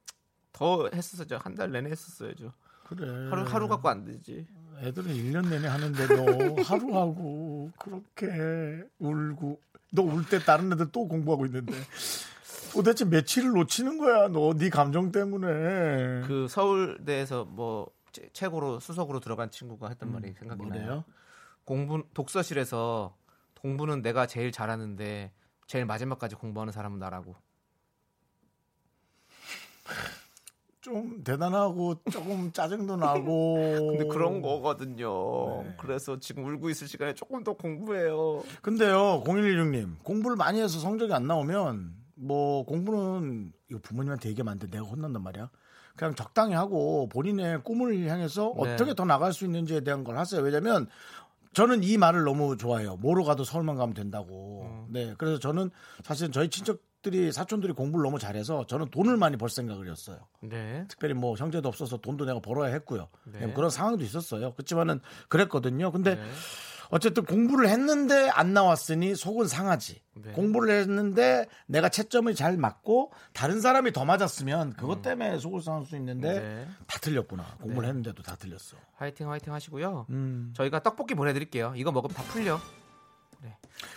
[0.52, 1.38] 더 했었어요.
[1.42, 2.52] 한 달 내내 했었어야죠.
[2.84, 3.28] 그래.
[3.28, 4.46] 하루 하루 갖고 안 되지.
[4.78, 9.60] 애들은 1년 내내 하는데 너 하루하고 그렇게 울고
[9.92, 11.72] 너 울 때 다른 애들 또 공부하고 있는데
[12.76, 19.50] 도대체 며칠을 놓치는 거야 너 네 감정 때문에 그 서울대에서 뭐 최- 최고로 수석으로 들어간
[19.50, 20.70] 친구가 했던 말이 생각이 나요.
[20.80, 21.04] 뭐래요?
[21.64, 23.16] 공부 독서실에서
[23.60, 25.32] 공부는 내가 제일 잘하는데
[25.66, 27.34] 제일 마지막까지 공부하는 사람은 나라고.
[30.80, 33.54] 좀 대단하고 조금 짜증도 나고
[33.98, 35.64] 근데 그런 거거든요.
[35.64, 35.74] 네.
[35.78, 38.44] 그래서 지금 울고 있을 시간에 조금 더 공부해요.
[38.62, 44.66] 근데요 0116님 공부를 많이 해서 성적이 안 나오면 뭐 공부는 이거 부모님한테 얘기하면 안 돼
[44.68, 45.50] 내가 혼난단 말이야
[45.96, 48.72] 그냥 적당히 하고 본인의 꿈을 향해서 네.
[48.74, 50.88] 어떻게 더 나갈 수 있는지에 대한 걸 하세요 왜냐면
[51.52, 54.92] 저는 이 말을 너무 좋아해요 뭐로 가도 서울만 가면 된다고 음.
[54.92, 55.70] 네 그래서 저는
[56.04, 60.84] 사실 저희 친척들이 사촌들이 공부를 너무 잘해서 저는 돈을 많이 벌 생각을 했어요 네.
[60.88, 63.08] 특별히 뭐 형제도 없어서 돈도 내가 벌어야 했고요.
[63.24, 63.46] 네.
[63.46, 64.52] 네, 그런 상황도 있었어요.
[64.54, 65.90] 그렇지만은 그랬거든요.
[65.92, 66.22] 근데 네.
[66.90, 70.00] 어쨌든 공부를 했는데 안 나왔으니 속은 상하지.
[70.14, 70.32] 네.
[70.32, 75.96] 공부를 했는데 내가 채점을 잘 맞고 다른 사람이 더 맞았으면 그것 때문에 속을 상할 수
[75.96, 76.34] 있는데 음.
[76.66, 76.68] 네.
[76.86, 77.56] 다 틀렸구나.
[77.60, 78.76] 공부를 했는데도 다 틀렸어.
[78.96, 80.06] 화이팅 화이팅 하시고요.
[80.10, 80.52] 음.
[80.56, 81.74] 저희가 떡볶이 보내드릴게요.
[81.76, 82.58] 이거 먹으면 다 풀려.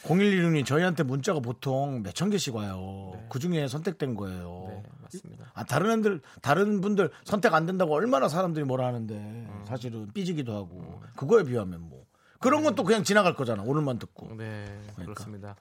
[0.04, 3.14] 0116님 저희한테 문자가 보통 몇 천 개씩 와요.
[3.30, 4.66] 그 중에 선택된 거예요.
[4.70, 5.46] 네 맞습니다.
[5.54, 9.64] 아, 다른 애들, 다른 분들 선택 안 된다고 얼마나 사람들이 뭐라 하는데 음.
[9.66, 12.06] 사실은 삐지기도 하고 그거에 비하면 뭐
[12.40, 13.64] 그런 건 또 그냥 지나갈 거잖아.
[13.66, 14.28] 오늘만 듣고.
[14.38, 14.66] 네
[14.96, 15.04] 그러니까.
[15.04, 15.56] 그렇습니다.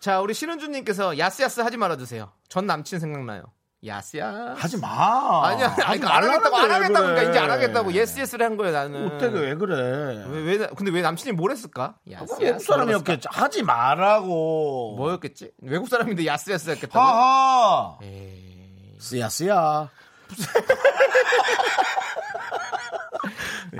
[0.00, 2.30] 자 우리 신은주님께서 야스야스 하지 말아주세요.
[2.48, 3.44] 전 남친 생각나요.
[3.84, 4.54] 야스야.
[4.56, 5.48] 하지 마.
[5.48, 7.30] 아니야, 하지 아니, 안 하겠다고, 안 하겠다고, 그러니까 그래.
[7.30, 9.06] 이제 안 하겠다고, yes, yes를 한 거예요, 나는.
[9.16, 10.24] 어때가 왜 그래?
[10.28, 11.96] 왜, 왜, 근데 왜 남친이 뭘 했을까?
[12.08, 13.26] 야스, 외국 사람이었겠지.
[13.32, 14.94] 하지 말라고.
[14.98, 15.50] 뭐였겠지?
[15.62, 17.00] 외국 사람인데 야스, 야스 했겠다고?
[17.00, 17.98] 하하.
[18.04, 19.90] 에이, 쓰야 쓰야.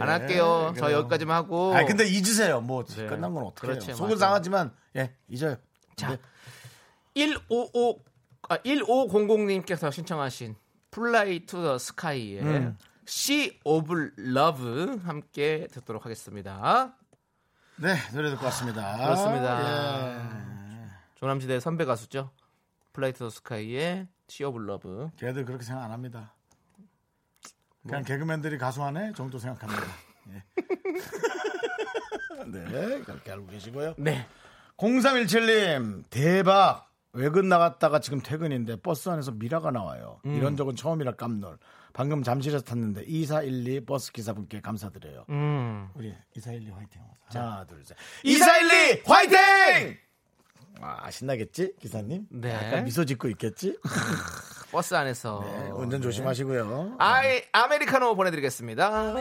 [0.02, 0.74] 안 할게요.
[0.78, 1.74] 저 여기까지만 하고.
[1.74, 2.60] 아 근데 잊으세요.
[2.60, 3.06] 뭐 네.
[3.06, 3.74] 끝난 건 어떻게 해요?
[3.74, 4.18] 그렇지, 속은 맞아요.
[4.18, 5.56] 상하지만 예 잊어요.
[5.96, 6.18] 자, 네.
[7.14, 7.98] 155,
[8.48, 10.56] 아, 1500님께서 신청하신
[10.92, 12.78] Fly to the Sky의 음.
[13.06, 16.94] Sea of Love 함께 듣도록 하겠습니다.
[17.76, 18.96] 네 노래 듣고 왔습니다.
[18.96, 20.12] 그렇습니다.
[20.12, 20.88] 예.
[21.16, 22.30] 조남지대 선배 가수죠.
[22.94, 25.08] Fly to the Sky의 Sea of Love.
[25.16, 26.34] 걔들 그렇게 생각 안 합니다.
[27.86, 29.82] 그냥 개그맨들이 가수 하네 정도 생각합니다.
[30.30, 30.42] 예.
[32.46, 33.94] 네, 그렇게 알고 계시고요.
[33.98, 34.26] 네.
[34.76, 36.88] 0317님, 대박.
[37.14, 40.20] 외근 나갔다가 지금 퇴근인데 버스 안에서 미라가 나와요.
[40.24, 40.34] 음.
[40.34, 41.58] 이런 적은 처음이라 깜놀.
[41.92, 45.26] 방금 잠실에서 탔는데 2412 버스 기사분께 감사드려요.
[45.28, 45.88] 음.
[45.94, 47.02] 우리 2412 화이팅.
[47.26, 47.96] 하나, 둘, 셋.
[48.24, 49.96] 2412 화이팅!
[50.80, 51.74] 아, 신나겠지?
[51.78, 52.26] 기사님?
[52.30, 52.50] 네.
[52.52, 53.78] 약간 미소 짓고 있겠지?
[54.72, 55.40] 버스 안에서.
[55.44, 56.96] 네, 운전 조심하시고요.
[56.98, 59.14] 아이, 아메리카노 보내드리겠습니다.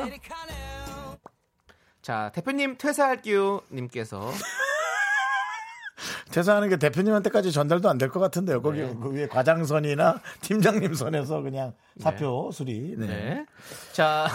[2.01, 3.61] 자, 대표님 퇴사할게요.
[3.71, 4.31] 님께서.
[6.31, 8.61] 퇴사하는 게 대표님한테까지 전달도 안 될 것 같은데요.
[8.61, 8.95] 거기 네.
[8.99, 12.95] 그 위에 과장선이나 팀장님 선에서 그냥 사표 수리.
[12.97, 13.05] 네.
[13.07, 13.45] 네.
[13.91, 14.27] 자,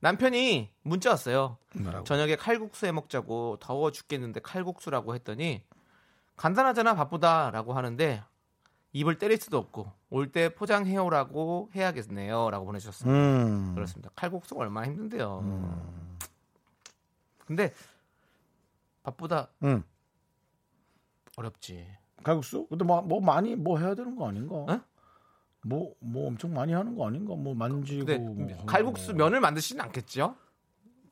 [0.00, 1.58] 남편이 문자 왔어요.
[1.74, 2.04] 뭐라고?
[2.04, 5.62] 저녁에 칼국수 해 먹자고 더워 죽겠는데 칼국수라고 했더니
[6.36, 8.22] 간단하잖아 바쁘다라고 하는데
[8.94, 13.18] 입을 때릴 수도 없고 올 때 포장해오라고 해야겠네요라고 보내주셨습니다.
[13.18, 13.74] 음.
[13.74, 14.10] 그렇습니다.
[14.14, 15.42] 칼국수가 얼마나 힘든데요.
[17.44, 17.74] 근데
[19.02, 19.82] 바쁘다 음.
[21.36, 21.86] 어렵지.
[22.22, 22.66] 칼국수?
[22.68, 24.54] 근데 뭐, 뭐 많이 뭐 해야 되는 거 아닌가?
[24.54, 24.80] 어?
[25.66, 27.34] 뭐, 뭐 엄청 많이 하는 거 아닌가?
[27.34, 28.18] 뭐 만지고.
[28.18, 29.12] 뭐 칼국수.
[29.14, 30.36] 면을 만드시진 않겠죠?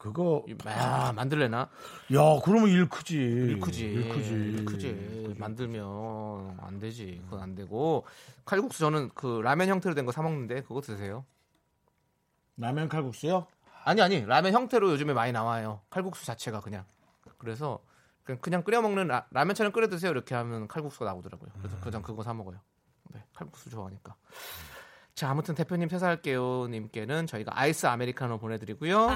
[0.02, 0.44] 그거.
[0.64, 1.58] 아, 만들래나?
[1.60, 3.16] 야, 그러면 일 크지.
[3.16, 3.84] 일 크지.
[3.84, 4.32] 일 크지.
[4.32, 5.34] 일 크지.
[5.38, 7.20] 만들면 안 되지.
[7.26, 8.04] 그건 안 되고.
[8.44, 11.24] 칼국수 저는 그 라면 형태로 된 거 사 먹는데 그거 드세요.
[12.56, 13.46] 라면 칼국수요?
[13.84, 15.80] 아니 아니 라면 형태로 요즘에 많이 나와요.
[15.88, 16.84] 칼국수 자체가 그냥.
[17.38, 17.78] 그래서
[18.24, 20.10] 그냥, 그냥 끓여 먹는 라, 라면처럼 끓여 드세요.
[20.10, 21.50] 이렇게 하면 칼국수가 나오더라고요.
[21.60, 22.58] 그래서 그냥 그거 사 먹어요.
[23.10, 24.16] 네, 칼국수 좋아하니까.
[25.14, 29.08] 자, 아무튼 대표님 퇴사할게요 님께는 저희가 아이스 아메리카노 보내드리고요.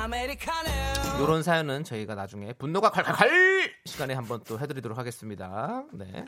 [1.21, 5.85] 요런 사연은 저희가 나중에 분노가 칼칼칼 시간에 한번 또 해드리도록 하겠습니다.
[5.93, 6.27] 네.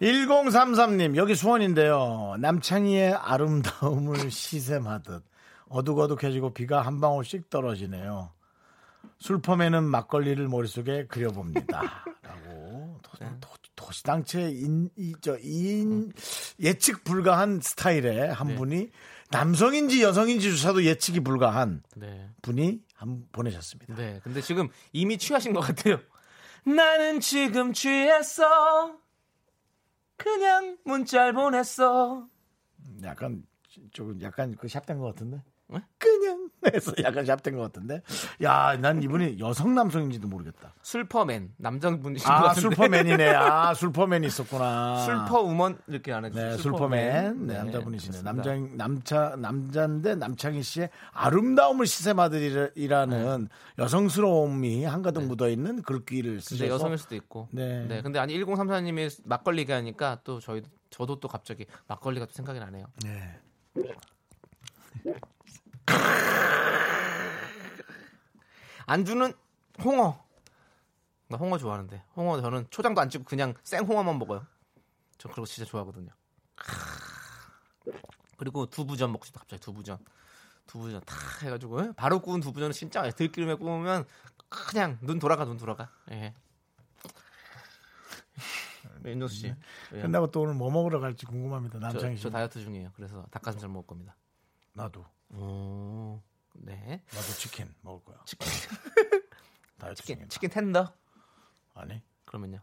[0.00, 2.36] 1033님, 여기 수원인데요.
[2.38, 5.24] 남창희의 아름다움을 시샘하듯
[5.68, 8.30] 어둑어둑해지고 비가 한 방울씩 떨어지네요.
[9.18, 12.04] 술펌에는 막걸리를 머릿속에 그려봅니다.
[12.22, 13.48] 라고 도, 도,
[13.82, 16.12] 도시당체 인, 이, 저, 인,
[16.60, 18.54] 예측 불가한 스타일의 한 네.
[18.54, 18.90] 분이
[19.30, 22.30] 남성인지 여성인지조차도 예측이 불가한 네.
[22.42, 23.94] 분이 한분 보내셨습니다.
[23.96, 24.20] 네.
[24.22, 25.98] 근데 지금 이미 취하신 것 같아요.
[26.64, 28.96] 나는 지금 취했어.
[30.16, 32.28] 그냥 문자를 보냈어.
[33.02, 33.42] 약간
[33.92, 35.42] 조금 약간 그 샵된 것 같은데.
[35.72, 35.80] 네?
[35.98, 38.02] 그냥 해서 약간 샵된 것 같은데.
[38.42, 40.74] 야, 난 이분이 여성 남성인지도 모르겠다.
[40.82, 42.60] 술퍼맨 남자분이신 것 아, 같은데.
[42.60, 43.34] 술퍼맨이네.
[43.34, 44.98] 아, 술퍼맨이 있었구나.
[45.04, 47.46] 술퍼우먼 이렇게 안 해도 네, 술퍼맨.
[47.46, 48.22] 네, 남자분이시네.
[48.22, 53.48] 남자, 남자, 남자인데 남창희 씨의 아름다움을 시샘아들이라는
[53.78, 57.48] 여성스러움이 한가득 묻어 있는 글귀를 근데 쓰셔서 여성일 수도 있고.
[57.50, 57.86] 네.
[57.86, 58.02] 네.
[58.02, 62.86] 근데 아니 1034님이 막걸리 얘기하니까 또 저희 저도 또 갑자기 막걸리가 또 생각이 나네요.
[63.04, 63.38] 네.
[68.86, 69.32] 안주는
[69.82, 70.22] 홍어.
[71.28, 72.02] 나 홍어 좋아하는데.
[72.16, 74.46] 홍어 저는 초장도 안 찍고 그냥 생 홍어만 먹어요.
[75.18, 76.10] 저 그런 거 진짜 좋아하거든요.
[78.36, 79.98] 그리고 두부전 먹고 싶다 갑자기 두부전.
[80.66, 81.92] 두부전 다 해가지고 예?
[81.96, 84.04] 바로 구운 두부전은 진짜 들기름에 구우면
[84.48, 85.90] 그냥 눈 돌아가 눈 돌아가.
[86.10, 86.34] 예.
[89.04, 89.54] 윤정수 씨.
[89.94, 90.02] 예.
[90.02, 91.78] 끝나고 또 오늘 뭐 먹으러 갈지 궁금합니다.
[91.78, 92.22] 저, 남창희 씨.
[92.22, 92.92] 저 다이어트 중이에요.
[92.94, 94.16] 그래서 닭가슴살 먹을 겁니다.
[94.72, 95.04] 나도.
[95.32, 96.20] 오,
[96.54, 97.02] 네.
[97.12, 98.18] 나도 치킨 먹을 거야.
[98.26, 98.46] 치킨,
[99.78, 100.28] 다이어트 치킨, 중이다.
[100.32, 100.92] 치킨 텐더.
[101.74, 102.60] 아니, 그러면요.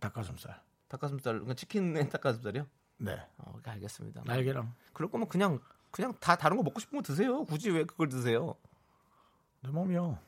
[0.00, 0.60] 닭가슴살.
[0.88, 2.66] 닭가슴살, 그러니까 치킨의 닭가슴살이요?
[2.98, 3.18] 네.
[3.38, 4.22] 어, 알겠습니다.
[4.24, 4.72] 날개랑.
[4.92, 7.44] 그럴 거면 그냥 그냥 다 다른 거 먹고 싶은 거 드세요.
[7.44, 8.54] 굳이 왜 그걸 드세요?
[9.62, 10.18] 내 몸이요.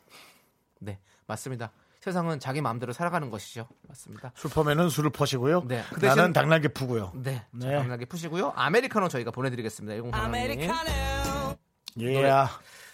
[0.80, 1.70] 네, 맞습니다.
[2.00, 3.68] 세상은 자기 마음대로 살아가는 것이죠.
[3.88, 4.32] 맞습니다.
[4.36, 5.62] 슈퍼맨은 술을 퍼시고요.
[5.66, 5.84] 네.
[5.90, 7.12] 그 대신- 나는 닭날개 푸고요.
[7.16, 7.66] 네, 네.
[7.66, 8.50] 장난하게 푸시고요.
[8.56, 9.94] 아메리카노 저희가 보내드리겠습니다.
[10.10, 11.17] 1034님.
[12.00, 12.30] 예.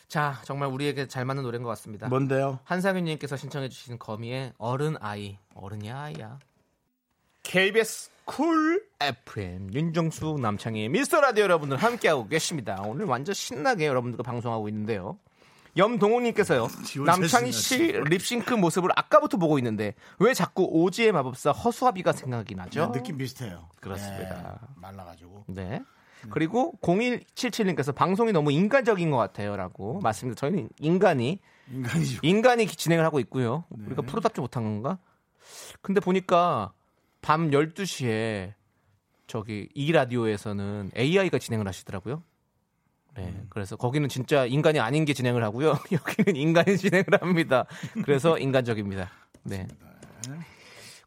[0.08, 2.08] 자, 정말 우리에게 잘 맞는 노래인 것 같습니다.
[2.08, 2.60] 뭔데요?
[2.64, 6.38] 한상윤님께서 신청해주신 거미의 어른 아이, 어른이 아이야.
[7.42, 12.80] KBS 쿨 FM 윤정수 남창희 미스터 라디오 여러분들 함께하고 계십니다.
[12.86, 15.18] 오늘 완전 신나게 여러분들과 방송하고 있는데요.
[15.76, 16.68] 염동호님께서요.
[17.04, 22.92] 남창희 씨 립싱크 모습을 아까부터 보고 있는데 왜 자꾸 오지의 마법사 허수아비가 생각이 나죠?
[22.92, 23.68] 네, 느낌 비슷해요.
[23.80, 24.60] 그렇습니다.
[24.62, 25.44] 네, 말라가지고.
[25.48, 25.82] 네.
[26.30, 30.38] 그리고 0177님께서 방송이 너무 인간적인 것 같아요라고 맞습니다.
[30.38, 31.38] 저희는 인간이
[31.70, 32.20] 인간이죠.
[32.22, 33.64] 인간이 진행을 하고 있고요.
[33.70, 33.86] 네.
[33.86, 34.98] 우리가 프로답지 못한 건가?
[35.80, 36.72] 근데 보니까
[37.22, 38.52] 밤 12시에
[39.26, 42.22] 저기 이 라디오에서는 AI가 진행을 하시더라고요.
[43.16, 43.24] 네.
[43.26, 43.46] 음.
[43.48, 45.78] 그래서 거기는 진짜 인간이 아닌 게 진행을 하고요.
[45.92, 47.64] 여기는 인간이 진행을 합니다.
[48.04, 49.10] 그래서 인간적입니다.
[49.44, 49.66] 네.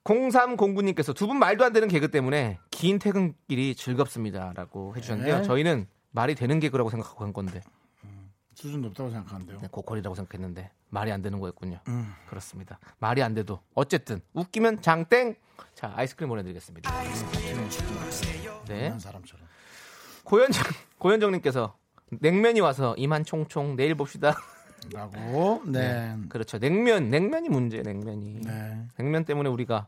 [0.08, 5.38] 0309님께서 두 분 말도 안 되는 개그 때문에 긴 퇴근길이 즐겁습니다라고 해주셨는데요.
[5.39, 5.43] 네.
[5.43, 7.62] 저희는 말이 되는 개그라고 생각하고 한 건데
[8.55, 9.60] 수준 높다고 생각하는데요.
[9.62, 11.80] 네, 고퀄이라고 생각했는데 말이 안 되는 거였군요.
[11.89, 12.14] 음.
[12.30, 12.80] 그렇습니다.
[12.99, 15.36] 말이 안 돼도 어쨌든 웃기면 장땡.
[15.76, 16.89] 자 아이스크림 보내드리겠습니다.
[18.68, 18.97] 네.
[18.97, 19.45] 사람처럼.
[20.24, 20.64] 고현정
[20.99, 21.76] 고현정님께서
[22.22, 24.34] 냉면이 와서 이만 총총 내일 봅시다.
[24.93, 25.62] 라고.
[25.66, 26.16] 네.
[26.30, 26.60] 그렇죠.
[26.60, 28.88] 냉면 냉면이 문제 냉면이 네.
[28.97, 29.88] 냉면 때문에 우리가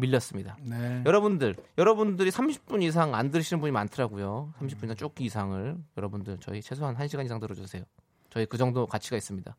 [0.00, 0.56] 밀렸습니다.
[0.62, 1.02] 네.
[1.06, 4.52] 여러분들, 여러분들이 30분 이상 안 들으시는 분이 많더라고요.
[4.60, 7.84] 30분이나 조금 이상을 여러분들 저희 최소한 1시간 이상 들어주세요.
[8.30, 9.56] 저희 그 정도 가치가 있습니다.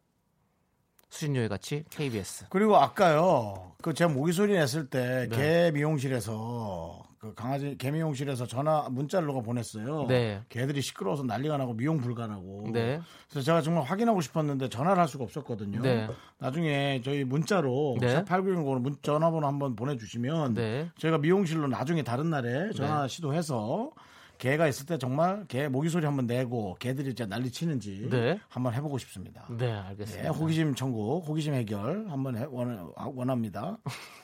[1.10, 2.46] 수신료의 가치 KBS.
[2.50, 5.36] 그리고 아까요, 그 제가 모기 소리 냈을 때, 네.
[5.36, 10.08] 개 미용실에서, 그 강아지 개 미용실에서 전화, 문자를 누가 보냈어요.
[10.08, 10.42] 네.
[10.50, 12.72] 개들이 시끄러워서 난리가 나고 미용 불가라고.
[12.74, 13.00] 네.
[13.30, 15.84] 그래서 제가 정말 확인하고 싶었는데 전화를 할 수가 없었거든요.
[15.84, 16.10] 네.
[16.40, 18.24] 나중에 저희 문자로 네.
[18.24, 20.90] 8910으로 전화번호 한번 보내주시면 네.
[20.98, 23.92] 저희가 미용실로 나중에 다른 날에 전화 시도해서
[24.40, 28.40] 개가 있을 때 정말 개 모기 소리 한번 내고 개들이 진짜 난리 치는지 네.
[28.50, 29.46] 한번 해보고 싶습니다.
[29.48, 30.32] 네, 네, 알겠습니다.
[30.32, 33.78] 호기심 청구, 호기심 해결 한번 해, 원, 원합니다.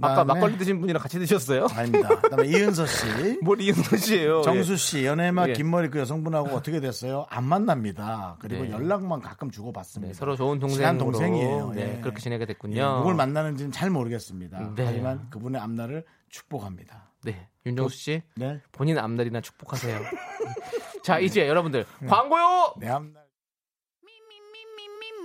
[0.00, 1.66] 아까 그다음에- 막걸리 드신 분이랑 같이 드셨어요?
[1.72, 2.08] 아닙니다.
[2.20, 3.06] 그다음에 이은서 씨,
[3.42, 4.42] 뭘 이은서 씨예요?
[4.42, 5.52] 정수 씨 연애만 예.
[5.54, 7.26] 긴 머리 그 여성분하고 어떻게 됐어요?
[7.30, 8.36] 안 만납니다.
[8.40, 8.70] 그리고 네.
[8.70, 10.12] 연락만 가끔 주고 받습니다.
[10.12, 11.72] 네, 서로 좋은 동생으로 동생이에요.
[11.74, 12.00] 네, 예.
[12.00, 12.98] 그렇게 지내게 예, 됐군요.
[12.98, 14.74] 누굴 만나는지는 잘 모르겠습니다.
[14.76, 14.84] 네.
[14.84, 17.10] 하지만 그분의 앞날을 축복합니다.
[17.24, 19.98] 네, 윤정수 씨 네, 본인 앞날이나 축복하세요.
[21.02, 22.74] 자, 이제 여러분들 광고요.
[22.78, 23.27] 내 앞날.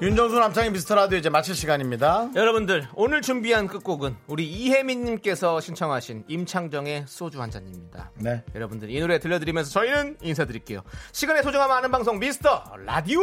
[0.00, 2.30] 윤정수 남창희 미스터 라디오 이제 마칠 시간입니다.
[2.36, 8.12] 여러분들 오늘 준비한 끝곡은 우리 이혜민님께서 신청하신 임창정의 소주 한 잔입니다.
[8.14, 8.44] 네.
[8.54, 10.82] 여러분들 이 노래 들려드리면서 저희는 인사드릴게요.
[11.10, 13.20] 시간의 소중함 아는 방송 미스터 라디오.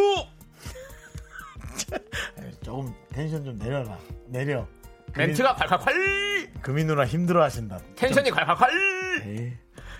[2.61, 3.97] 조금 텐션 좀 내려라.
[4.27, 4.67] 내려.
[5.15, 6.61] 멘트가 콸콸콸.
[6.61, 7.79] 금희 누나 힘들어 하신다.
[7.95, 9.25] 텐션이 콸콸콸.
[9.27, 9.53] 에이.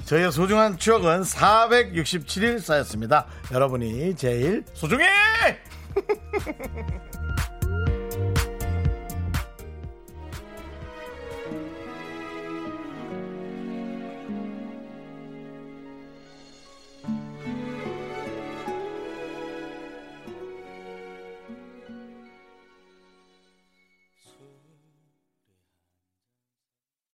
[0.04, 3.28] 저희의 소중한 추억은 467일 쌓였습니다.
[3.54, 5.06] 여러분이 제일 소중해!
[5.96, 7.15] Ha ha ha ha ha!